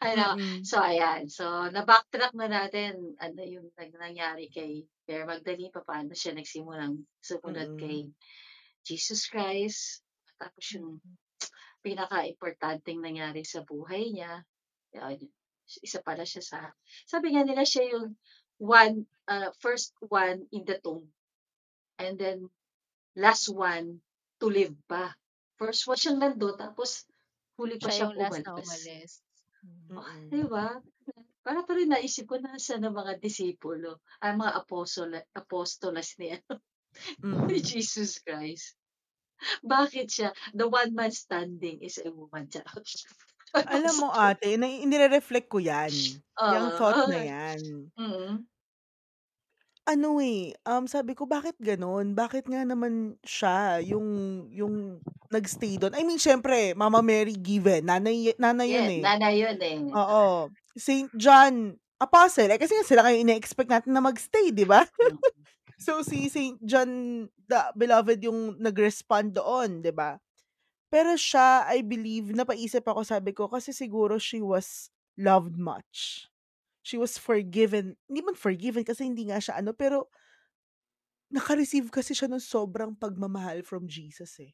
ano, 0.00 0.36
Mm-mm. 0.36 0.60
so 0.64 0.76
ayan. 0.80 1.28
So, 1.28 1.44
na-backtrack 1.72 2.36
na 2.36 2.48
natin 2.48 3.16
ano 3.20 3.40
yung 3.44 3.68
nangyari 3.76 4.48
kay 4.48 4.84
Mary 5.08 5.24
Magdalene, 5.28 5.72
paano 5.72 6.12
siya 6.16 6.32
nagsimulang 6.36 7.04
sumunod 7.20 7.76
Mm-mm. 7.76 7.80
kay 7.80 7.98
Jesus 8.84 9.28
Christ. 9.28 10.00
Tapos 10.40 10.64
yung 10.72 11.00
pinaka-importanting 11.84 13.04
nangyari 13.04 13.44
sa 13.44 13.60
buhay 13.60 14.08
niya. 14.16 14.40
Yun, 14.96 15.20
isa 15.84 16.00
pala 16.00 16.24
siya 16.24 16.40
sa, 16.40 16.58
sabi 17.04 17.36
nga 17.36 17.44
nila 17.44 17.68
siya 17.68 17.84
yung 17.92 18.16
one, 18.56 19.04
uh, 19.28 19.52
first 19.60 19.92
one 20.00 20.48
in 20.50 20.64
the 20.64 20.80
tomb. 20.80 21.04
And 22.00 22.16
then, 22.16 22.48
last 23.14 23.52
one 23.52 24.00
to 24.40 24.46
live 24.48 24.74
pa. 24.88 25.12
First 25.60 25.86
one 25.86 26.00
siyang 26.00 26.18
nandun, 26.18 26.58
tapos 26.58 27.06
huli 27.54 27.78
pa 27.78 27.92
Siya 27.92 28.10
siyang 28.10 28.12
yung 28.16 28.20
last 28.20 28.40
na 28.42 28.52
umalis. 28.56 28.66
umalis. 28.66 29.12
Mm. 29.64 29.88
Oh, 29.94 30.08
di 30.28 30.42
ba? 30.48 30.68
Para 31.44 31.60
tuloy 31.62 31.84
naisip 31.84 32.24
ko 32.24 32.40
nasa 32.40 32.80
ng 32.80 32.92
mga 32.92 33.20
disipulo, 33.20 34.00
ang 34.24 34.40
mga 34.40 34.52
apostol, 34.64 35.12
apostolas 35.36 36.16
ni, 36.16 36.32
ni 36.32 36.40
Mm. 37.26 37.50
Jesus 37.58 38.22
Christ. 38.22 38.78
Bakit 39.64 40.06
siya? 40.10 40.30
The 40.54 40.66
one 40.68 40.94
man 40.94 41.10
standing 41.12 41.82
is 41.82 41.98
a 42.02 42.10
woman. 42.10 42.48
Charot. 42.50 42.86
Alam 43.74 43.94
mo 44.02 44.08
ate, 44.10 44.58
na 44.58 44.66
nire-reflect 44.66 45.48
ko 45.48 45.62
'yan, 45.62 46.20
yang 46.44 46.68
thought 46.74 46.98
na 47.06 47.16
Oo. 47.16 47.22
'yan. 47.22 47.88
Mm. 47.96 48.44
Ano, 49.86 50.16
eh, 50.16 50.56
um, 50.64 50.88
sabi 50.88 51.12
ko 51.12 51.28
bakit 51.28 51.60
gano'n? 51.60 52.16
Bakit 52.16 52.48
nga 52.48 52.64
naman 52.64 53.20
siya 53.20 53.84
yung 53.84 54.08
yung 54.48 55.04
nag-stay 55.28 55.76
do'n? 55.76 55.92
I 55.92 56.08
mean 56.08 56.16
siyempre 56.16 56.72
Mama 56.72 57.04
Mary 57.04 57.36
given, 57.36 57.84
nanay 57.84 58.32
nanay 58.40 58.68
yun, 58.80 58.88
eh. 58.88 59.04
nanay 59.04 59.34
yun, 59.42 59.58
eh. 59.60 59.76
Oo. 59.92 59.98
Oo. 59.98 60.50
Saint 60.76 61.12
John, 61.16 61.76
apostle, 62.00 62.48
eh, 62.52 62.58
kasi 62.60 62.74
nga 62.76 62.86
sila 62.88 63.00
nga 63.04 63.12
yung 63.14 63.24
ine-expect 63.28 63.70
natin 63.70 63.92
na 63.96 64.02
mag-stay, 64.04 64.52
'di 64.52 64.66
ba? 64.68 64.84
Mm. 65.02 65.18
So, 65.78 66.02
si 66.06 66.30
Saint 66.30 66.58
John 66.62 67.26
the 67.50 67.60
Beloved 67.74 68.22
yung 68.22 68.56
nag-respond 68.62 69.34
doon, 69.34 69.82
'di 69.82 69.92
ba? 69.94 70.18
Pero 70.92 71.18
siya, 71.18 71.66
I 71.68 71.82
believe 71.82 72.30
napaisip 72.34 72.86
ako 72.86 73.02
sabi 73.02 73.34
ko 73.34 73.50
kasi 73.50 73.74
siguro 73.74 74.16
she 74.20 74.40
was 74.40 74.90
loved 75.18 75.58
much. 75.58 76.30
She 76.84 76.96
was 77.00 77.16
forgiven 77.18 77.96
hindi 78.06 78.22
man 78.22 78.36
forgiven 78.38 78.84
kasi 78.86 79.08
hindi 79.08 79.28
nga 79.30 79.40
siya 79.42 79.60
ano, 79.60 79.74
pero 79.74 80.08
naka-receive 81.32 81.88
kasi 81.90 82.14
siya 82.14 82.28
ng 82.30 82.42
sobrang 82.42 82.92
pagmamahal 82.94 83.64
from 83.64 83.88
Jesus, 83.88 84.38
eh. 84.38 84.52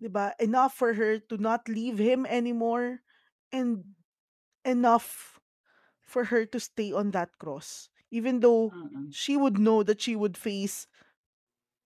'Di 0.00 0.08
ba? 0.12 0.36
Enough 0.36 0.74
for 0.76 0.92
her 0.94 1.18
to 1.30 1.36
not 1.40 1.64
leave 1.68 1.96
him 1.96 2.28
anymore 2.28 3.00
and 3.52 3.96
enough 4.64 5.40
for 6.04 6.28
her 6.28 6.44
to 6.44 6.60
stay 6.60 6.92
on 6.92 7.12
that 7.12 7.32
cross. 7.38 7.88
Even 8.10 8.40
though 8.40 8.74
Mm. 8.74 9.14
she 9.14 9.36
would 9.38 9.58
know 9.58 9.82
that 9.82 10.00
she 10.02 10.14
would 10.16 10.36
face 10.36 10.86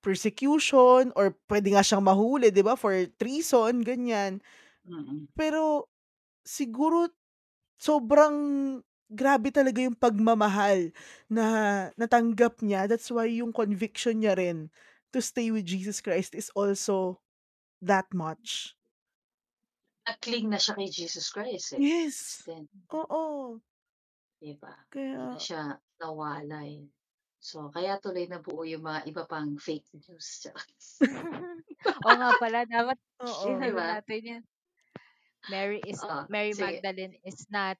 persecution 0.04 1.16
or 1.16 1.32
puwede 1.48 1.72
nga 1.72 1.80
siyang 1.80 2.04
mahuli, 2.04 2.52
'di 2.52 2.60
ba, 2.60 2.76
for 2.76 2.92
treason, 3.16 3.80
ganyan. 3.80 4.44
Mm. 4.86 5.26
Pero 5.38 5.88
siguro 6.46 7.10
sobrang 7.80 8.36
grabe 9.12 9.50
talaga 9.54 9.80
yung 9.84 9.96
pagmamahal 9.98 10.90
na 11.30 11.44
natanggap 12.00 12.60
niya. 12.64 12.86
That's 12.90 13.10
why 13.12 13.28
yung 13.30 13.52
conviction 13.54 14.22
niya 14.24 14.36
rin 14.38 14.70
to 15.14 15.20
stay 15.24 15.50
with 15.54 15.66
Jesus 15.68 16.00
Christ 16.04 16.34
is 16.36 16.50
also 16.56 17.20
that 17.84 18.08
much. 18.14 18.74
Na-cling 20.06 20.46
na 20.52 20.60
siya 20.60 20.76
kay 20.76 20.88
Jesus 20.92 21.26
Christ, 21.32 21.68
eh. 21.80 21.84
Yes. 21.84 22.48
Then, 22.48 22.68
Oo. 22.92 23.60
'di 24.40 24.52
ba? 24.58 24.74
Hindi 25.14 25.24
na 25.30 25.38
Kaya 25.38 25.46
siya 25.46 25.60
nawalay. 26.00 26.88
So, 27.38 27.68
kaya 27.74 28.00
tuloy 28.02 28.26
nabuo 28.26 28.64
yung 28.66 28.84
mga 28.88 29.00
iba 29.10 29.22
pang 29.28 29.54
fake 29.60 29.88
news. 30.00 30.48
Oo 32.06 32.14
nga 32.18 32.30
pala, 32.40 32.58
dapat 32.68 32.98
Oo. 33.20 33.58
'Di 33.62 33.70
i-ano 33.70 33.78
ba? 33.78 33.88
natin 33.90 34.20
yan. 34.30 34.42
Mary 35.48 35.80
is 35.84 36.00
Oo, 36.02 36.26
Mary 36.28 36.54
sige. 36.54 36.84
Magdalene 36.94 37.16
is 37.24 37.46
not 37.50 37.76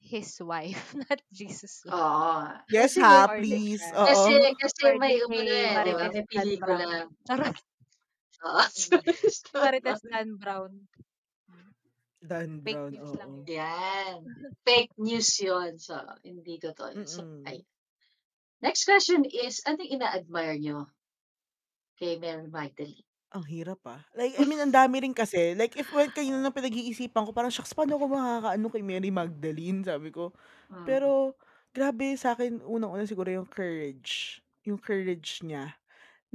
his 0.00 0.40
wife, 0.40 0.94
not 1.10 1.20
Jesus' 1.32 1.82
wife. 1.86 1.96
Oo. 1.96 2.42
Yes, 2.68 2.96
Kasi 2.98 3.00
ha, 3.00 3.28
please. 3.32 3.92
Oo. 3.96 4.04
kasi 4.04 4.34
kasi 4.60 4.84
according 4.84 5.00
may 5.00 5.22
umano, 5.24 5.52
eh, 5.52 5.80
'di 5.82 5.92
ba? 5.96 6.06
Marites 6.06 6.14
May 6.14 6.24
Dan 6.34 6.48
pelikula. 6.48 6.60
Brown. 6.60 7.16
Charot. 7.26 7.56
Oo. 8.44 8.62
Si 8.74 8.94
Marites 9.60 10.02
Dan 10.10 10.36
Brown. 10.38 10.88
Dan 12.22 12.60
Fake 12.66 12.82
Brown, 12.82 12.92
news 12.92 13.12
lang 13.14 13.30
oo. 13.30 13.34
yun. 13.34 13.46
Yan. 13.46 14.18
Fake 14.66 14.92
news 14.98 15.30
yun. 15.40 15.78
So, 15.78 15.94
hindi 16.26 16.58
totoo 16.58 16.94
yun. 16.94 17.06
So, 17.06 17.22
Mm. 17.24 17.44
ay. 17.46 17.62
Next 18.62 18.84
question 18.86 19.24
is, 19.26 19.62
anong 19.66 19.88
ina-admire 19.90 20.58
nyo 20.58 20.90
kay 21.98 22.14
Mary 22.22 22.46
Magdalene? 22.46 23.02
Ang 23.32 23.44
hirap, 23.44 23.84
ah. 23.84 24.00
Like, 24.16 24.40
I 24.40 24.44
mean, 24.48 24.56
ang 24.56 24.72
dami 24.72 25.04
rin 25.04 25.12
kasi. 25.12 25.52
Like, 25.52 25.76
if 25.76 25.92
when 25.92 26.08
kanina 26.08 26.40
na 26.40 26.48
pinag-iisipan 26.48 27.28
ko, 27.28 27.30
parang, 27.36 27.52
"Shucks, 27.52 27.76
paano 27.76 28.00
ako 28.00 28.08
makakaano 28.08 28.66
kay 28.72 28.80
Mary 28.80 29.12
Magdalene?" 29.12 29.84
Sabi 29.84 30.08
ko. 30.08 30.32
Mm. 30.70 30.88
Pero, 30.88 31.36
grabe 31.72 32.16
sa'kin, 32.16 32.60
unang-una 32.64 33.08
siguro 33.08 33.32
yung 33.32 33.48
courage. 33.48 34.40
Yung 34.68 34.80
courage 34.80 35.40
niya 35.44 35.77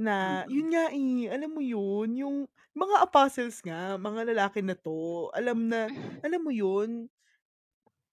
na, 0.00 0.44
Mm. 0.48 0.48
yun 0.50 0.70
nga, 0.74 0.90
eh, 0.92 1.30
alam 1.30 1.50
mo 1.54 1.62
yun, 1.64 2.08
yung 2.18 2.36
mga 2.74 2.96
apostles 3.06 3.62
nga, 3.64 3.94
mga 4.00 4.30
lalaki 4.34 4.60
na 4.64 4.74
'to, 4.78 5.30
alam 5.34 5.68
na 5.70 5.90
alam 6.24 6.40
mo 6.42 6.50
yun, 6.54 7.08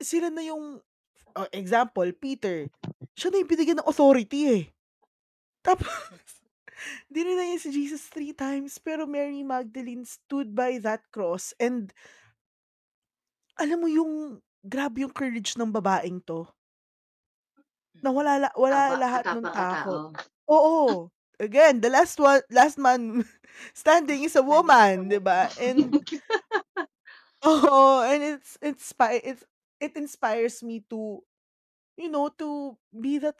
sila 0.01 0.27
na 0.33 0.43
yung 0.45 0.81
oh, 1.37 1.49
example, 1.53 2.09
Peter, 2.15 2.69
siya 3.17 3.29
na 3.33 3.39
yung 3.43 3.51
binigyan 3.51 3.79
ng 3.83 3.89
authority, 3.89 4.41
eh. 4.49 4.63
Tapos, 5.65 5.89
dineny 7.13 7.55
niya 7.55 7.61
si 7.61 7.69
Jesus 7.73 8.07
3 8.09 8.33
times, 8.35 8.77
pero 8.81 9.05
Mary 9.09 9.43
Magdalene 9.45 10.05
stood 10.07 10.53
by 10.55 10.79
that 10.81 11.05
cross 11.13 11.53
and 11.61 11.93
alam 13.59 13.79
mo 13.83 13.87
yung 13.91 14.11
grabe 14.73 15.03
yung 15.07 15.13
courage 15.15 15.55
ng 15.55 15.71
babaeng 15.71 16.19
'to. 16.23 16.47
Na 18.03 18.09
wala 18.17 18.33
la 18.41 18.49
wala 18.57 18.81
Tama, 18.81 18.97
lahat 18.97 19.25
katapang 19.29 19.53
takot. 19.53 20.01
Oo. 20.49 21.11
Again, 21.41 21.81
the 21.81 21.89
last 21.89 22.21
one 22.21 22.41
last 22.53 22.77
man 22.77 23.25
standing 23.73 24.23
is 24.23 24.37
a 24.37 24.45
woman, 24.45 25.09
'di 25.09 25.17
ba? 25.17 25.49
And 25.57 25.97
oo, 27.45 28.01
and 28.05 28.21
it's 28.23 28.57
inspi 28.61 29.19
it's 29.23 29.43
it 29.81 29.97
inspires 29.97 30.61
me 30.61 30.85
to, 30.93 31.21
you 31.97 32.09
know, 32.09 32.29
to 32.39 32.77
be 32.93 33.17
that 33.19 33.35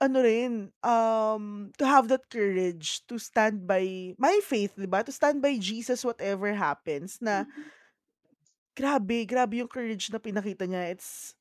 ano 0.00 0.22
rin, 0.22 0.72
um, 0.84 1.72
to 1.78 1.84
have 1.86 2.08
that 2.08 2.28
courage 2.30 3.02
to 3.08 3.18
stand 3.18 3.66
by 3.66 4.14
my 4.18 4.40
faith, 4.44 4.74
'di 4.76 4.88
ba? 4.90 5.04
To 5.04 5.12
stand 5.14 5.42
by 5.42 5.58
Jesus 5.60 6.04
whatever 6.04 6.52
happens 6.54 7.18
na 7.22 7.44
Mm. 7.44 7.70
grabe, 8.78 9.26
grabe 9.26 9.60
yung 9.60 9.70
courage 9.70 10.08
na 10.10 10.22
pinakita 10.22 10.64
niya. 10.64 10.94
It's 10.94 11.34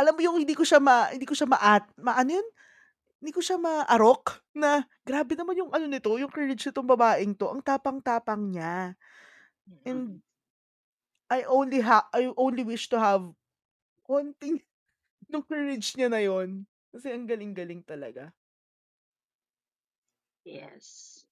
alam 0.00 0.16
mo 0.16 0.20
yung 0.24 0.38
hindi 0.40 0.56
ko 0.56 0.64
siya 0.64 0.80
ma 0.80 1.08
hindi 1.12 1.28
ko 1.28 1.34
siya 1.36 1.48
maat 1.48 1.84
maano 2.00 2.40
yun? 2.40 2.48
Hindi 3.22 3.30
ko 3.30 3.38
siya 3.38 3.54
maarok 3.54 4.42
na 4.58 4.82
grabe 5.06 5.38
naman 5.38 5.54
yung 5.54 5.70
ano 5.70 5.86
nito, 5.86 6.10
yung 6.18 6.26
courage 6.34 6.66
nitong 6.66 6.90
babaeng 6.90 7.38
'to, 7.38 7.54
ang 7.54 7.62
tapang-tapang 7.62 8.50
niya. 8.50 8.98
And 9.86 10.10
Mm. 10.10 10.22
I 11.30 11.42
only 11.44 11.80
ha 11.80 12.08
I 12.14 12.32
only 12.36 12.62
wish 12.64 12.88
to 12.90 12.98
have 13.00 13.34
konting 14.08 14.62
nung 15.30 15.44
courage 15.46 15.94
niya 15.96 16.08
na 16.10 16.20
yun. 16.22 16.66
Kasi 16.92 17.12
ang 17.14 17.26
galing-galing 17.28 17.82
talaga. 17.86 18.32
Yes. 20.44 21.24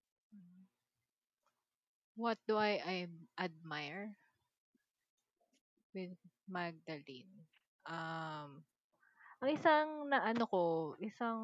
What 2.14 2.38
do 2.46 2.56
I 2.56 2.78
I'm 2.86 3.26
admire 3.38 4.14
with 5.94 6.14
Magdalene? 6.48 7.46
Um, 7.86 8.62
ang 9.40 9.50
isang 9.56 9.88
naano 10.12 10.44
ko, 10.52 10.62
isang 11.00 11.40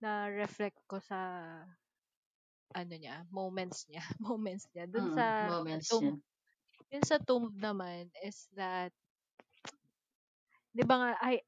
na-reflect 0.00 0.80
ko 0.88 0.96
sa 0.98 1.20
ano 2.74 2.94
niya, 2.94 3.26
moments 3.34 3.86
niya, 3.90 4.02
moments 4.22 4.66
niya 4.72 4.86
dun 4.86 5.06
Mm. 5.06 5.12
sa 5.12 5.50
Moments 5.50 5.90
tomb 5.90 6.06
niya. 6.06 6.20
yun 6.92 7.04
sa 7.06 7.18
tomb 7.22 7.54
naman 7.58 8.10
is 8.22 8.48
that 8.56 8.92
'di 10.74 10.82
ba 10.86 10.94
nga 11.00 11.10
ay 11.22 11.42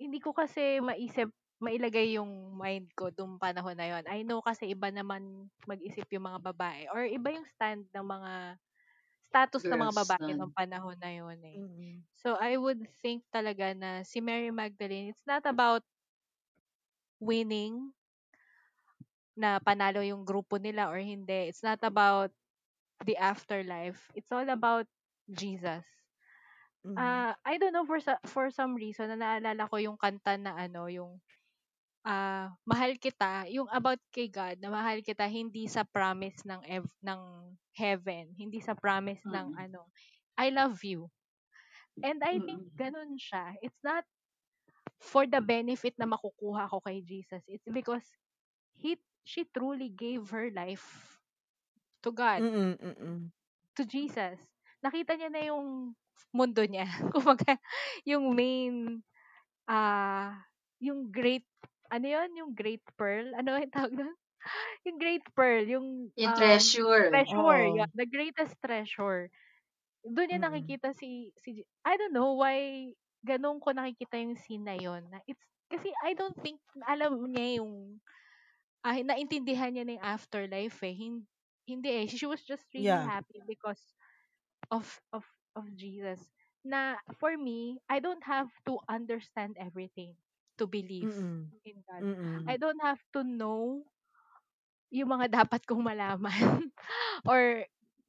hindi 0.00 0.18
ko 0.22 0.32
kasi 0.36 0.80
maisip 0.82 1.30
mailagay 1.60 2.16
yung 2.18 2.56
mind 2.56 2.88
ko 2.96 3.12
nung 3.14 3.36
panahon 3.40 3.76
na 3.76 3.88
yun. 3.88 4.04
I 4.08 4.24
know 4.24 4.40
kasi 4.44 4.72
iba 4.72 4.88
naman 4.92 5.48
mag-isip 5.68 6.08
yung 6.12 6.26
mga 6.28 6.40
babae 6.52 6.88
or 6.92 7.04
iba 7.08 7.30
yung 7.34 7.48
stand 7.48 7.88
ng 7.92 8.06
mga 8.06 8.32
status 9.30 9.62
ng 9.62 9.78
mga 9.78 9.94
babae 9.94 10.30
nung 10.34 10.50
panahon 10.50 10.98
na 10.98 11.10
yun, 11.14 11.38
eh. 11.46 11.58
Mm. 11.62 12.02
So, 12.18 12.34
I 12.34 12.58
would 12.58 12.82
think 12.98 13.22
talaga 13.30 13.70
na 13.78 14.02
si 14.02 14.18
Mary 14.18 14.50
Magdalene, 14.50 15.14
it's 15.14 15.22
not 15.22 15.46
about 15.46 15.86
winning, 17.22 17.94
na 19.40 19.56
panalo 19.62 20.04
yung 20.04 20.26
grupo 20.26 20.60
nila 20.60 20.90
or 20.90 21.00
hindi. 21.00 21.48
It's 21.48 21.64
not 21.64 21.80
about 21.80 22.28
the 23.06 23.16
afterlife. 23.16 24.12
It's 24.12 24.30
all 24.32 24.46
about 24.48 24.84
Jesus. 25.30 25.86
Mm. 26.84 26.96
Ah, 26.96 27.32
I 27.44 27.56
don't 27.60 27.72
know 27.76 27.84
for 27.88 28.00
for 28.28 28.48
some 28.52 28.76
reason 28.76 29.12
na 29.12 29.16
naalala 29.16 29.68
ko 29.68 29.76
yung 29.80 30.00
kanta 30.00 30.36
na 30.40 30.56
ano, 30.56 30.88
yung 30.88 31.20
ah, 32.04 32.52
Mahal 32.64 32.96
Kita, 32.96 33.48
yung 33.52 33.68
about 33.72 34.00
kay 34.12 34.28
God 34.32 34.60
na 34.60 34.72
mahal 34.72 35.04
kita 35.04 35.28
hindi 35.28 35.68
sa 35.68 35.84
promise 35.84 36.44
ng 36.48 36.60
ev 36.68 36.86
ng 37.04 37.20
heaven, 37.80 38.36
hindi 38.36 38.60
sa 38.60 38.76
promise 38.76 39.24
ng 39.32 39.48
Mm. 39.48 39.56
ano, 39.56 39.88
I 40.36 40.52
love 40.52 40.84
you. 40.84 41.08
And 42.02 42.20
I 42.24 42.40
think 42.44 42.62
Mm. 42.62 42.70
ganun 42.76 43.16
siya. 43.20 43.56
It's 43.62 43.80
not 43.84 44.04
for 45.00 45.26
the 45.26 45.40
benefit 45.40 45.94
na 45.98 46.06
makukuha 46.08 46.68
ko 46.70 46.78
kay 46.84 47.00
Jesus. 47.04 47.42
It's 47.48 47.66
because 47.70 48.04
he 48.76 48.98
she 49.24 49.44
truly 49.50 49.90
gave 49.90 50.30
her 50.30 50.50
life 50.52 51.18
to 52.02 52.12
God, 52.12 52.44
Mm, 52.44 52.76
mm. 52.80 53.30
to 53.76 53.82
Jesus. 53.86 54.38
Nakita 54.84 55.14
niya 55.16 55.30
na 55.32 55.42
yung 55.52 55.94
mundo 56.32 56.62
niya. 56.64 56.86
Kumbaga, 57.14 57.58
yung 58.06 58.32
main 58.34 59.02
ah, 59.68 60.34
yung 60.82 61.10
great 61.12 61.46
ano 61.92 62.06
yun, 62.08 62.30
yung 62.38 62.52
great 62.54 62.82
pearl, 62.98 63.32
ano 63.36 63.56
yung 63.58 63.72
tawag 63.74 63.94
dun? 63.96 64.14
Yung 64.86 64.98
great 64.98 65.24
pearl, 65.36 65.64
yung 65.66 66.10
Yung 66.16 66.32
um, 66.32 66.66
treasure. 66.72 67.10
treasure, 67.10 67.64
Oo. 67.66 67.66
yeah, 67.66 67.88
the 67.94 68.06
greatest 68.06 68.54
treasure. 68.64 69.30
Doon 70.04 70.28
niya 70.30 70.40
Mm. 70.40 70.44
nakikita 70.44 70.92
si, 70.96 71.32
si, 71.42 71.64
I 71.84 71.96
don't 71.96 72.14
know 72.16 72.36
why 72.38 72.90
ganun 73.24 73.60
ko 73.60 73.72
nakikita 73.74 74.16
yung 74.20 74.36
scene 74.38 74.64
na 74.64 74.76
yun. 74.78 75.04
Na 75.10 75.20
it's, 75.28 75.42
kasi 75.70 75.90
I 76.04 76.14
don't 76.16 76.36
think, 76.42 76.60
alam 76.88 77.16
niya 77.32 77.62
yung, 77.62 78.00
ah, 78.84 78.96
naintindihan 79.00 79.72
niya 79.74 79.84
na 79.86 79.94
yung 79.98 80.06
afterlife 80.06 80.78
eh. 80.84 80.94
Hindi, 80.96 81.26
hindi 81.68 81.90
eh. 81.90 82.06
She 82.10 82.26
was 82.26 82.42
just 82.44 82.66
really 82.74 82.98
Yeah. 82.98 83.10
happy 83.10 83.40
because 83.46 83.80
of, 84.70 84.86
of, 85.12 85.24
of 85.56 85.66
Jesus. 85.76 86.20
Na, 86.64 86.96
for 87.20 87.36
me, 87.36 87.78
I 87.88 88.00
don't 88.00 88.22
have 88.24 88.50
to 88.66 88.78
understand 88.88 89.56
everything 89.60 90.14
to 90.58 90.66
believe 90.66 91.12
Mm-mm. 91.12 91.52
in 91.64 91.82
God. 91.88 92.04
Mm-mm. 92.04 92.44
I 92.48 92.56
don't 92.56 92.80
have 92.82 93.00
to 93.14 93.24
know 93.24 93.84
yung 94.90 95.10
mga 95.10 95.26
dapat 95.44 95.62
kong 95.66 95.82
malaman 95.84 96.70
or 97.30 97.64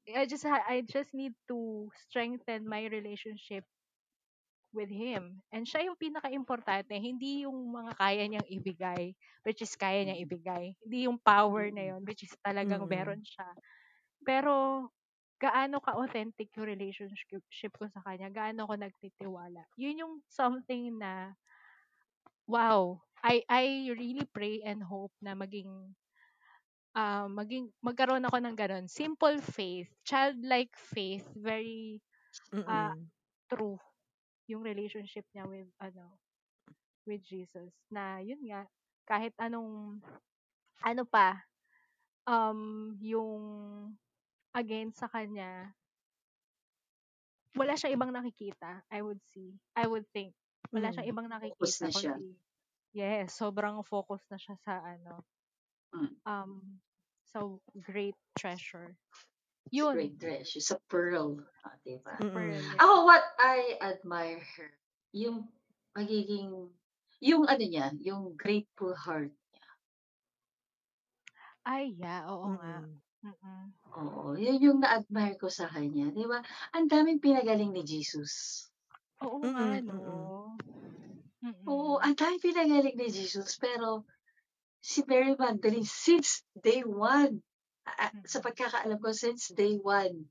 I 0.10 0.26
just 0.26 0.44
ha- 0.46 0.66
I 0.68 0.82
just 0.86 1.14
need 1.14 1.34
to 1.50 1.90
strengthen 2.10 2.68
my 2.68 2.86
relationship 2.90 3.66
with 4.72 4.88
him. 4.92 5.44
And 5.52 5.68
siya 5.68 5.88
yung 5.92 6.00
pinaka-importante, 6.00 6.96
hindi 6.96 7.44
yung 7.44 7.58
mga 7.76 7.92
kaya 8.00 8.24
niyang 8.28 8.48
ibigay, 8.48 9.12
which 9.44 9.60
is 9.64 9.74
kaya 9.76 10.04
niyang 10.08 10.24
ibigay. 10.24 10.76
Hindi 10.84 10.98
yung 11.08 11.20
power 11.20 11.68
na 11.76 11.92
yun, 11.96 12.02
which 12.08 12.24
is 12.24 12.32
talagang 12.40 12.84
Mm. 12.84 12.88
meron 12.88 13.20
siya. 13.24 13.48
Pero 14.24 14.88
gaano 15.42 15.80
ka-authentic 15.84 16.52
yung 16.58 16.70
relationship 16.70 17.72
ko 17.78 17.86
sa 17.92 18.02
kanya, 18.06 18.30
gaano 18.32 18.66
ako 18.68 18.76
nagtitiwala. 18.80 19.64
Yun 19.80 20.02
yung 20.04 20.14
something 20.32 20.96
na 21.00 21.34
wow, 22.48 23.02
I 23.24 23.44
I 23.50 23.90
really 23.98 24.26
pray 24.30 24.62
and 24.66 24.82
hope 24.84 25.14
na 25.22 25.34
maging 25.34 25.94
ah, 26.96 27.28
maging 27.32 27.72
magkaroon 27.84 28.26
ako 28.28 28.38
ng 28.42 28.56
ganun. 28.58 28.86
Simple 28.92 29.39
faith, 29.44 29.89
childlike 30.04 30.74
faith, 30.76 31.26
very 31.38 32.02
Mm-mm. 32.54 33.10
true 33.52 33.78
yung 34.50 34.64
relationship 34.66 35.26
niya 35.34 35.46
with 35.48 35.70
ano 35.80 36.18
with 37.08 37.22
Jesus 37.26 37.72
na 37.92 38.20
yun 38.22 38.39
nga 38.50 38.68
kahit 39.08 39.34
anong 39.39 40.00
ano 40.84 41.04
pa 41.08 41.42
um 42.28 42.94
yung 43.02 43.42
against 44.56 45.00
sa 45.04 45.10
kanya 45.12 45.74
wala 47.56 47.74
siyang 47.76 47.96
ibang 48.00 48.12
nakikita 48.16 48.84
I 48.92 49.00
would 49.04 49.20
see 49.32 49.56
I 49.76 49.86
would 49.88 50.08
think 50.16 50.34
wala 50.72 50.92
siyang 50.94 51.08
Mm. 51.08 51.12
ibang 51.12 51.28
Focus 51.42 51.74
nakikita 51.80 51.84
na 51.84 51.92
siya. 51.92 52.14
kundi 52.16 52.36
yes 52.96 53.36
sobrang 53.36 53.80
focus 53.84 54.24
na 54.32 54.38
siya 54.39 54.56
sa 54.64 54.80
ano. 54.84 55.24
Um 56.26 56.80
sa 57.32 57.44
great 57.88 58.16
treasure 58.38 58.96
It's 59.72 59.78
a 59.78 59.78
yun 59.78 59.94
great 59.96 60.20
treasure. 60.20 60.60
Sa 60.60 60.76
pearl. 60.92 61.39
Ah, 61.64 61.78
diba? 61.86 62.18
Mm-mm. 62.20 62.34
pearl. 62.34 62.60
Ako, 62.82 62.94
what 63.08 63.24
I 63.39 63.78
admire 63.80 64.42
her, 64.58 64.72
yung 65.16 65.48
magiging, 65.96 66.68
yung 67.24 67.44
ano 67.48 67.64
niya, 67.64 67.94
yung 68.04 68.36
grateful 68.36 68.92
heart. 68.98 69.32
ay 71.64 71.94
yeah 71.96 72.26
oo 72.28 72.58
nga 72.58 72.82
Mm-mm. 72.82 73.00
Mm-mm. 73.22 73.64
Oo, 73.92 74.34
yun 74.34 74.58
yung 74.64 74.80
na-admire 74.82 75.38
ko 75.38 75.46
sa 75.46 75.70
kanya. 75.70 76.10
Di 76.10 76.26
ba? 76.26 76.42
Ang 76.74 76.89
daming 76.89 77.22
pinagaling 77.22 77.70
ni 77.70 77.86
Jesus. 77.86 78.66
oo 79.22 79.38
nga 79.46 79.78
mm-mm. 79.78 79.86
no 79.86 80.58
Oo, 81.70 82.02
Mm-mm. 82.02 82.02
ang 82.02 82.16
daming 82.18 82.42
pinagaling 82.42 82.98
ni 82.98 83.08
Jesus. 83.14 83.56
Pero, 83.62 84.10
si 84.82 85.06
Mary 85.06 85.38
Magdalene, 85.38 85.86
since 85.86 86.42
day 86.58 86.82
one, 86.82 87.46
ah, 87.86 88.12
sa 88.26 88.42
pagkakaalam 88.42 88.98
ko, 88.98 89.14
since 89.14 89.54
day 89.54 89.78
one, 89.78 90.26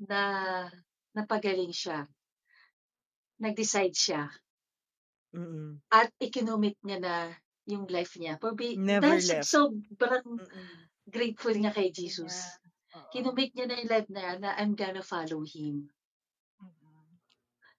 na 0.00 0.20
napagaling 1.12 1.72
siya, 1.72 2.08
nag-decide 3.40 3.92
siya, 3.96 4.32
Mm-mm. 5.36 5.84
at 5.92 6.08
ikinomit 6.16 6.80
niya 6.80 6.98
na 7.00 7.14
yung 7.68 7.84
life 7.92 8.16
niya. 8.16 8.40
For 8.40 8.56
be, 8.56 8.80
Never 8.80 9.20
dahil 9.20 9.44
left. 9.44 9.48
sobrang 9.48 10.40
Mm-mm. 10.40 10.68
grateful 11.04 11.52
niya 11.52 11.72
kay 11.76 11.92
Jesus. 11.92 12.56
Oo. 12.96 13.08
Kinomit 13.12 13.52
niya 13.52 13.68
na 13.68 13.76
yung 13.76 13.90
life 13.92 14.08
na, 14.08 14.24
na 14.40 14.50
I'm 14.56 14.72
gonna 14.72 15.04
follow 15.04 15.44
him. 15.44 15.92
Mm-mm. 16.64 17.04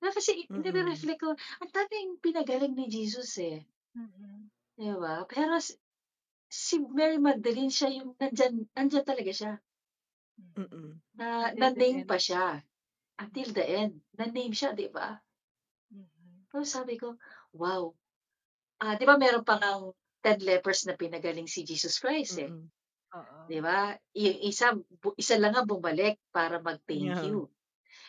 Na 0.02 0.14
kasi, 0.14 0.45
Mm-mm. 0.45 0.62
nire-reflect 0.62 1.22
ko, 1.22 1.34
ang 1.34 1.72
daming 1.74 2.22
pinagaling 2.22 2.78
ni 2.78 2.86
Jesus 2.86 3.34
eh. 3.41 3.66
Mm-mm. 3.98 4.45
Di 4.78 4.93
ba? 4.93 5.26
Pero 5.26 5.58
si, 6.48 6.80
Mary 6.80 7.20
Magdalene, 7.20 7.72
siya 7.72 7.91
yung 7.91 8.16
nandyan, 8.16 8.68
nandyan 8.74 9.06
talaga 9.06 9.32
siya. 9.32 9.54
Mm-mm. 10.58 11.02
Na, 11.18 11.52
na-name 11.54 12.08
pa 12.08 12.18
siya. 12.18 12.62
Until 13.18 13.50
the 13.54 13.66
end. 13.66 13.93
Na-name 14.16 14.54
siya, 14.54 14.72
di 14.78 14.88
ba? 14.88 15.18
Mm-mm. 15.91 16.48
Pero 16.50 16.64
sabi 16.64 16.95
ko, 16.95 17.18
wow. 17.54 17.91
Ah, 18.78 18.95
di 18.95 19.04
ba 19.10 19.18
meron 19.18 19.41
pa 19.41 19.58
ngang 19.58 19.91
10 20.22 20.45
lepers 20.45 20.86
na 20.86 20.93
pinagaling 20.93 21.50
si 21.50 21.66
Jesus 21.66 21.98
Christ 21.98 22.38
eh. 22.38 22.54
Oo. 23.16 23.38
Di 23.50 23.58
ba? 23.58 23.98
Yung 24.14 24.39
isa, 24.45 24.76
bu- 24.76 25.18
isa 25.18 25.39
lang 25.41 25.58
nga 25.58 25.66
bumalik 25.66 26.22
para 26.30 26.62
mag-thank 26.62 27.18
Yeah. 27.18 27.24
you. 27.26 27.50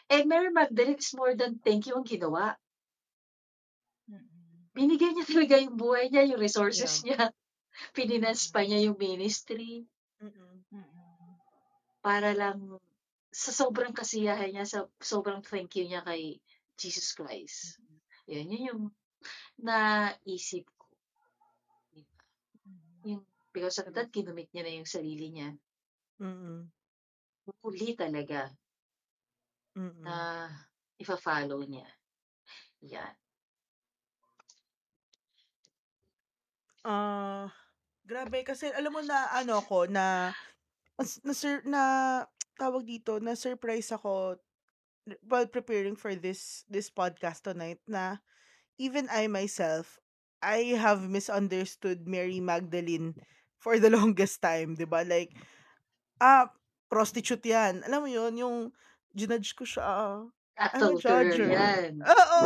Eh, 0.08 0.24
Mary 0.24 0.52
Magdalene 0.52 1.00
is 1.00 1.12
more 1.16 1.32
than 1.36 1.60
thank 1.60 1.88
you 1.88 1.96
ang 1.96 2.04
ginawa. 2.04 2.56
Mm-mm. 4.08 4.72
Binigay 4.76 5.12
niya 5.12 5.26
talaga 5.28 5.56
yung 5.60 5.76
buhay 5.76 6.08
niya, 6.12 6.28
yung 6.28 6.40
resources 6.40 7.00
Yeah. 7.00 7.04
niya. 7.04 7.20
Pininance 7.94 8.50
pa 8.50 8.62
niya 8.66 8.82
yung 8.90 8.98
ministry 8.98 9.86
Mm-mm. 10.18 10.54
Mm-mm. 10.74 11.32
para 12.02 12.34
lang 12.34 12.78
sa 13.28 13.52
sobrang 13.52 13.92
kasiyahan 13.92 14.50
niya, 14.50 14.64
sa 14.64 14.78
sobrang 14.98 15.44
thank 15.44 15.76
you 15.76 15.84
niya 15.86 16.02
kay 16.02 16.40
Jesus 16.78 17.12
Christ. 17.12 17.78
Yun, 18.26 18.50
yun 18.50 18.68
yung 18.72 18.82
naisip 19.60 20.66
ko. 20.74 20.86
Yung, 23.06 23.22
because 23.54 23.78
of 23.82 23.92
that, 23.94 24.10
kinumit 24.10 24.50
niya 24.50 24.64
na 24.64 24.74
yung 24.74 24.88
sarili 24.88 25.30
niya. 25.30 25.50
Mm-mm. 26.18 26.66
Huli 27.62 27.94
talaga 27.94 28.50
Mm-mm. 29.78 30.02
na 30.02 30.48
ifa-follow 30.98 31.62
niya. 31.64 31.88
Yan. 32.84 33.14
Ah, 36.84 37.50
grabe 38.08 38.40
kasi 38.40 38.72
alam 38.72 38.88
mo 38.88 39.04
na 39.04 39.28
ano 39.36 39.60
ko 39.60 39.84
na 39.84 40.32
na, 40.96 41.32
sir 41.36 41.60
na 41.68 41.82
tawag 42.56 42.88
dito 42.88 43.20
na 43.20 43.36
surprise 43.36 43.92
ako 43.92 44.40
while 45.28 45.44
preparing 45.44 45.92
for 45.92 46.16
this 46.16 46.64
this 46.72 46.88
podcast 46.88 47.44
tonight 47.44 47.78
na 47.84 48.16
even 48.80 49.04
I 49.12 49.28
myself 49.28 50.00
I 50.40 50.72
have 50.80 51.04
misunderstood 51.04 52.08
Mary 52.08 52.40
Magdalene 52.40 53.12
for 53.60 53.76
the 53.76 53.92
longest 53.98 54.40
time, 54.40 54.78
'di 54.78 54.88
ba? 54.88 55.04
Like 55.04 55.36
ah 56.22 56.48
prostitute 56.88 57.44
'yan. 57.44 57.84
Alam 57.84 58.06
mo 58.06 58.08
'yon, 58.08 58.34
yung 58.38 58.56
ginudge 59.12 59.52
ko 59.58 59.66
siya. 59.66 59.84
ah, 59.84 60.18
I'm 60.56 60.94
a 60.94 60.98
judger. 60.98 61.50
yan. 61.50 62.00
Oo. 62.06 62.40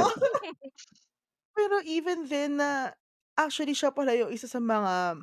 Pero 1.56 1.76
even 1.84 2.24
then 2.26 2.56
na 2.58 2.96
actually 3.36 3.76
siya 3.76 3.92
pala 3.92 4.16
yung 4.16 4.32
isa 4.32 4.48
sa 4.48 4.60
mga 4.60 5.20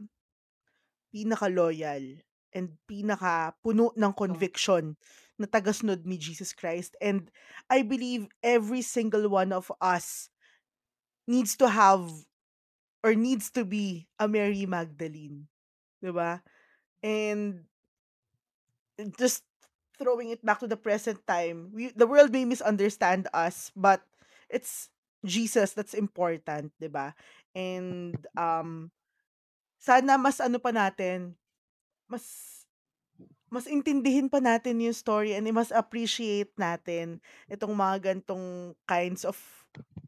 pinaka-loyal 1.13 2.21
and 2.53 2.73
pinaka-puno 2.89 3.93
ng 3.93 4.11
conviction 4.13 4.97
na 5.39 5.47
tagasunod 5.47 6.03
ni 6.03 6.19
Jesus 6.19 6.51
Christ. 6.51 6.97
And 6.99 7.31
I 7.71 7.85
believe 7.85 8.27
every 8.43 8.81
single 8.83 9.29
one 9.29 9.53
of 9.55 9.71
us 9.79 10.27
needs 11.29 11.55
to 11.61 11.69
have 11.69 12.09
or 13.05 13.15
needs 13.15 13.47
to 13.55 13.63
be 13.63 14.09
a 14.19 14.27
Mary 14.27 14.67
Magdalene. 14.67 15.47
'Di 16.03 16.11
ba? 16.11 16.43
And 16.99 17.63
just 19.15 19.47
throwing 19.95 20.35
it 20.35 20.43
back 20.43 20.59
to 20.59 20.67
the 20.67 20.79
present 20.79 21.23
time, 21.23 21.71
we, 21.71 21.95
the 21.95 22.07
world 22.07 22.31
may 22.35 22.43
misunderstand 22.43 23.31
us, 23.31 23.71
but 23.75 24.03
it's 24.51 24.91
Jesus 25.23 25.71
that's 25.71 25.95
important, 25.95 26.75
'di 26.75 26.91
ba? 26.91 27.15
And 27.55 28.19
um 28.35 28.91
sana 29.79 30.19
mas 30.19 30.37
ano 30.39 30.59
pa 30.59 30.71
natin, 30.75 31.33
mas 32.05 32.23
mas 33.49 33.65
intindihin 33.65 34.29
pa 34.29 34.37
natin 34.37 34.77
yung 34.77 34.93
story 34.93 35.33
and 35.33 35.49
mas 35.49 35.73
appreciate 35.73 36.53
natin 36.53 37.17
itong 37.49 37.73
mga 37.73 38.13
gantong 38.13 38.77
kinds 38.85 39.25
of 39.25 39.35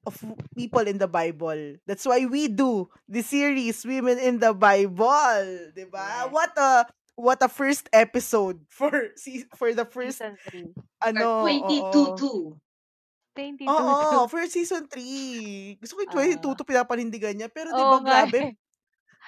of 0.06 0.14
people 0.54 0.86
in 0.86 0.98
the 1.02 1.10
Bible. 1.10 1.78
That's 1.90 2.06
why 2.06 2.26
we 2.26 2.50
do 2.50 2.90
the 3.10 3.22
series 3.26 3.82
Women 3.86 4.18
in 4.22 4.38
the 4.38 4.54
Bible, 4.54 5.74
'di 5.74 5.90
ba? 5.90 6.26
Yes. 6.26 6.34
What 6.34 6.54
a 6.58 6.72
what 7.18 7.40
a 7.42 7.50
first 7.50 7.90
episode 7.94 8.62
for 8.78 8.94
for 9.58 9.74
the 9.74 9.86
first 9.90 10.22
Season 10.22 10.38
3. 10.38 10.74
ano, 11.02 11.46
oo. 11.46 12.18
22. 12.54 12.58
22 13.32 13.64
Oo, 13.66 14.28
first 14.28 14.52
season 14.54 14.86
3. 14.92 15.80
Gusto 15.80 15.96
ko 15.98 16.02
yung 16.04 16.14
22 16.14 16.52
Ah. 16.52 16.56
to 16.58 16.64
pinapanindigan 16.68 17.34
niya. 17.38 17.48
Pero 17.48 17.72
'di 17.72 17.80
ba 17.80 17.98
nga 18.04 18.28
grabe, 18.28 18.40
eh. 18.44 18.52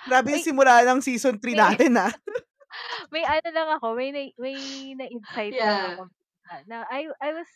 Grabe 0.07 0.35
yung 0.35 0.43
simula 0.43 0.83
ng 0.83 0.99
season 0.99 1.39
3 1.39 1.55
may 1.55 1.59
natin, 1.59 1.95
ah. 1.95 2.11
may 3.13 3.23
ano 3.25 3.49
lang 3.53 3.69
ako, 3.79 3.87
may 3.97 4.09
na, 4.13 4.21
may 4.39 4.57
na-insight 4.97 5.57
lang 5.61 5.79
Yeah. 5.79 5.87
ako 5.87 6.09
na, 6.47 6.53
na 6.67 6.77
I 6.91 7.07
I 7.21 7.29
was 7.35 7.49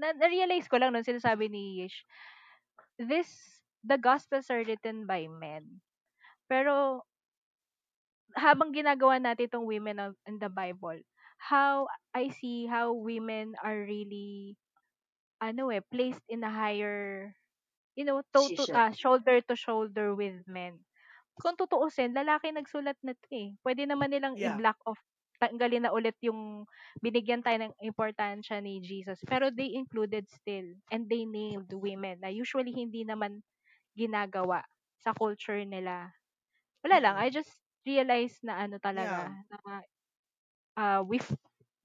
na, 0.00 0.12
na-realize 0.16 0.66
ko 0.70 0.78
lang 0.80 0.92
nung 0.94 1.06
sinasabi 1.06 1.48
ni 1.50 1.82
Yish, 1.84 2.04
this 3.00 3.28
the 3.84 3.96
gospels 4.00 4.48
are 4.52 4.62
written 4.64 5.06
by 5.08 5.26
men. 5.28 5.80
Pero 6.50 7.04
habang 8.38 8.70
ginagawa 8.74 9.18
natin 9.18 9.50
itong 9.50 9.66
women 9.66 9.98
of, 9.98 10.12
in 10.26 10.38
the 10.38 10.50
Bible, 10.50 10.98
how 11.40 11.88
I 12.14 12.30
see 12.30 12.66
how 12.70 12.92
women 12.94 13.56
are 13.64 13.78
really 13.86 14.54
ano 15.40 15.72
eh 15.72 15.80
placed 15.88 16.20
in 16.28 16.44
a 16.44 16.52
higher 16.52 17.32
you 17.96 18.04
know 18.04 18.20
to, 18.36 18.40
to 18.60 18.64
ah, 18.76 18.92
shoulder 18.92 19.40
to 19.48 19.56
shoulder 19.56 20.12
with 20.14 20.44
men. 20.46 20.78
Kung 21.40 21.56
tutuusin, 21.58 22.12
lalaki 22.16 22.52
nagsulat 22.52 22.98
na 23.02 23.12
'to 23.16 23.28
eh. 23.32 23.48
Pwede 23.64 23.84
naman 23.88 24.12
nilang 24.12 24.36
Yeah. 24.36 24.60
i-block 24.60 24.78
off 24.86 25.00
tanggalin 25.40 25.88
na 25.88 25.92
ulit 25.96 26.20
yung 26.20 26.68
binigyan 27.00 27.40
tayo 27.40 27.56
ng 27.64 27.74
importansya 27.80 28.60
ni 28.60 28.78
Jesus. 28.84 29.24
Pero 29.24 29.48
they 29.48 29.72
included 29.72 30.28
still 30.28 30.68
and 30.92 31.08
they 31.08 31.24
named 31.24 31.72
women 31.72 32.20
na 32.20 32.28
usually 32.28 32.72
hindi 32.76 33.08
naman 33.08 33.40
ginagawa 33.96 34.64
sa 35.00 35.12
culture 35.16 35.62
nila. 35.64 36.12
Wala 36.84 36.98
lang. 37.02 37.16
I 37.20 37.28
just 37.32 37.52
realized 37.88 38.40
na 38.44 38.60
ano 38.66 38.78
Yeah. 38.96 39.30
talaga 39.30 39.32
na 39.50 39.82
uh, 40.76 41.00
we 41.06 41.20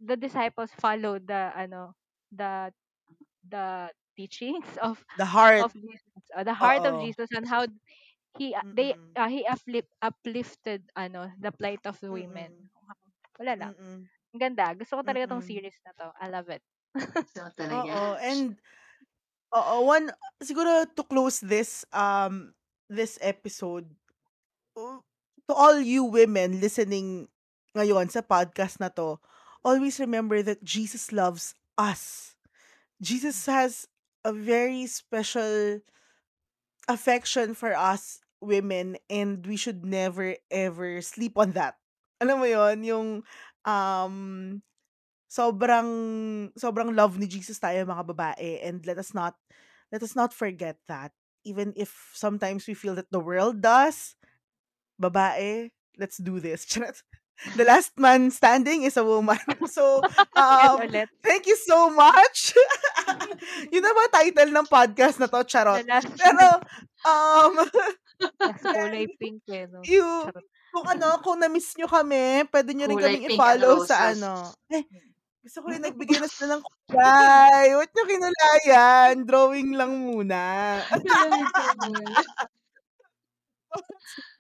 the 0.02 0.18
disciples 0.18 0.72
followed 0.76 1.28
the 1.28 1.52
ano 1.56 1.94
the 2.32 2.72
the 3.50 3.92
teachings 4.18 4.68
of 4.82 5.04
The 5.16 5.26
heart. 5.26 5.68
of 5.68 5.74
Jesus, 5.74 6.24
uh, 6.36 6.44
the 6.44 6.54
heart 6.56 6.86
of 6.86 6.98
Oo. 6.98 7.00
Jesus 7.00 7.30
and 7.36 7.48
how 7.48 7.66
he 8.38 8.54
uh, 8.54 8.64
they 8.72 8.94
Mm-mm. 8.94 9.16
uh, 9.16 9.30
he 9.30 9.46
uplift, 9.46 9.92
uplifted 10.02 10.82
ano 10.96 11.32
the 11.40 11.52
plight 11.52 11.84
of 11.86 12.00
the 12.02 12.12
women. 12.12 12.52
Mm-mm. 12.52 13.40
Wala 13.40 13.54
lang. 13.56 13.74
Mm-mm. 13.76 14.08
Ang 14.36 14.42
ganda. 14.42 14.76
Gusto 14.76 15.00
ko 15.00 15.04
talaga 15.04 15.32
tong 15.32 15.44
Mm-mm. 15.44 15.46
series 15.46 15.76
na 15.86 15.94
to. 15.96 16.08
I 16.20 16.28
love 16.30 16.50
it. 16.52 16.64
So 17.36 17.44
Oo, 17.46 17.52
talaga. 17.58 18.20
and 18.20 18.56
oo, 19.54 19.76
one 19.86 20.12
siguro 20.44 20.86
to 20.88 21.04
close 21.08 21.40
this 21.44 21.84
um 21.94 22.54
this 22.92 23.18
episode 23.22 23.88
uh, 24.78 25.00
to 25.48 25.54
all 25.54 25.80
you 25.80 26.04
women 26.06 26.60
listening 26.60 27.28
ngayon 27.76 28.08
sa 28.10 28.24
podcast 28.24 28.80
na 28.80 28.90
to, 28.90 29.20
always 29.66 30.00
remember 30.00 30.42
that 30.42 30.64
Jesus 30.64 31.12
loves 31.12 31.54
us. 31.78 32.36
Jesus 33.02 33.46
has 33.46 33.88
a 34.24 34.32
very 34.32 34.88
special 34.88 35.82
affection 36.88 37.54
for 37.54 37.74
us 37.76 38.22
women 38.46 38.96
and 39.10 39.42
we 39.46 39.58
should 39.58 39.84
never 39.84 40.38
ever 40.54 41.02
sleep 41.02 41.36
on 41.36 41.58
that. 41.58 41.76
Alam 42.22 42.40
mo 42.40 42.48
yon 42.48 42.78
yung 42.86 43.08
um 43.66 44.16
sobrang 45.26 45.90
sobrang 46.56 46.94
love 46.96 47.18
ni 47.20 47.28
Jesus 47.28 47.60
tayo 47.60 47.84
mga 47.84 48.06
babae 48.08 48.64
and 48.64 48.86
let 48.86 49.02
us 49.02 49.12
not 49.12 49.36
let 49.92 50.00
us 50.06 50.16
not 50.16 50.32
forget 50.32 50.78
that. 50.88 51.12
Even 51.46 51.74
if 51.78 52.14
sometimes 52.18 52.66
we 52.66 52.74
feel 52.74 52.96
that 52.98 53.10
the 53.12 53.22
world 53.22 53.62
does 53.62 54.16
babae 55.02 55.70
let's 55.98 56.18
do 56.18 56.40
this. 56.40 56.66
The 57.60 57.68
last 57.68 57.92
man 58.00 58.32
standing 58.32 58.88
is 58.88 58.96
a 58.96 59.04
woman. 59.04 59.36
So 59.68 60.00
um 60.40 60.80
thank 61.20 61.44
you 61.52 61.58
so 61.60 61.92
much. 61.92 62.56
Yun 63.76 63.84
na 63.84 63.92
ba 63.92 64.24
title 64.24 64.56
ng 64.56 64.68
podcast 64.72 65.20
na 65.20 65.28
to? 65.28 65.44
Charot. 65.44 65.84
Pero 66.16 66.48
um 67.04 67.60
nasa 68.20 68.68
kulay 68.76 69.06
pink 69.20 69.44
eh, 69.52 69.66
no? 69.70 69.82
Charot. 69.82 70.46
kung 70.76 70.86
ano 70.92 71.08
kung 71.24 71.40
na-miss 71.40 71.72
nyo 71.80 71.88
kami 71.88 72.44
pwede 72.52 72.70
nyo 72.76 72.86
rin 72.92 72.98
Kulay 73.00 73.16
kaming 73.16 73.24
pink 73.24 73.32
and 73.32 73.38
i-follow 73.40 73.74
sa 73.88 73.96
roses. 74.12 74.20
ano 74.20 74.34
eh 74.72 74.84
gusto 75.46 75.62
ko 75.62 75.70
rin 75.70 75.82
nagbigay 75.86 76.18
na 76.18 76.26
sila 76.26 76.58
ng 76.58 76.64
kulay. 76.66 77.66
Huwag 77.78 77.90
nyo 77.94 78.04
kinulayan. 78.10 79.14
Drawing 79.30 79.72
lang 79.80 79.94
muna. 79.94 80.42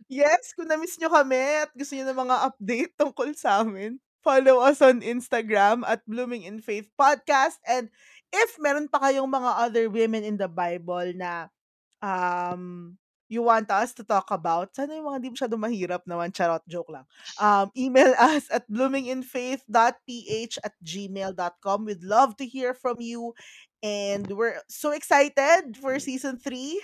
Yes, 0.10 0.58
kung 0.58 0.66
na-miss 0.66 0.98
nyo 0.98 1.14
kami 1.14 1.38
at 1.62 1.70
gusto 1.78 1.94
nyo 1.94 2.06
ng 2.10 2.22
mga 2.26 2.38
update 2.50 2.94
tungkol 2.98 3.30
sa 3.38 3.62
amin, 3.62 4.02
follow 4.26 4.66
us 4.66 4.82
on 4.82 5.06
Instagram 5.06 5.86
at 5.86 6.02
Blooming 6.10 6.42
in 6.50 6.58
Faith 6.58 6.90
Podcast. 6.98 7.62
And 7.70 7.94
if 8.34 8.58
meron 8.58 8.90
pa 8.90 8.98
kayong 9.06 9.30
mga 9.30 9.52
other 9.62 9.86
women 9.94 10.26
in 10.26 10.42
the 10.42 10.50
Bible 10.50 11.14
na 11.14 11.54
um, 12.02 12.98
you 13.28 13.42
want 13.42 13.70
us 13.72 13.94
to 13.98 14.04
talk 14.04 14.30
about, 14.30 14.76
sana 14.76 14.96
yung 14.96 15.10
mga 15.10 15.20
di 15.22 15.30
masyado 15.34 15.56
mahirap 15.58 16.04
naman, 16.06 16.34
charot, 16.34 16.62
joke 16.70 16.90
lang. 16.94 17.06
Um, 17.42 17.72
email 17.74 18.14
us 18.22 18.46
at 18.52 18.70
bloominginfaith.ph 18.70 20.56
at 20.62 20.76
gmail.com. 20.84 21.80
We'd 21.86 22.06
love 22.06 22.38
to 22.38 22.46
hear 22.46 22.74
from 22.74 23.02
you. 23.02 23.34
And 23.82 24.26
we're 24.30 24.62
so 24.70 24.92
excited 24.92 25.78
for 25.78 25.98
season 26.02 26.38
3. 26.42 26.82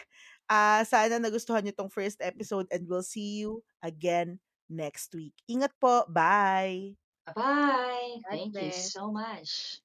Ah, 0.51 0.83
sana 0.83 1.17
nagustuhan 1.17 1.63
niyo 1.63 1.73
tong 1.79 1.93
first 1.93 2.19
episode 2.19 2.67
and 2.75 2.83
we'll 2.83 3.05
see 3.05 3.39
you 3.39 3.63
again 3.79 4.37
next 4.67 5.15
week. 5.15 5.33
Ingat 5.47 5.71
po. 5.79 6.03
Bye! 6.11 6.99
Bye. 7.35 8.19
Thank 8.29 8.59
you 8.59 8.71
so 8.71 9.11
much. 9.11 9.80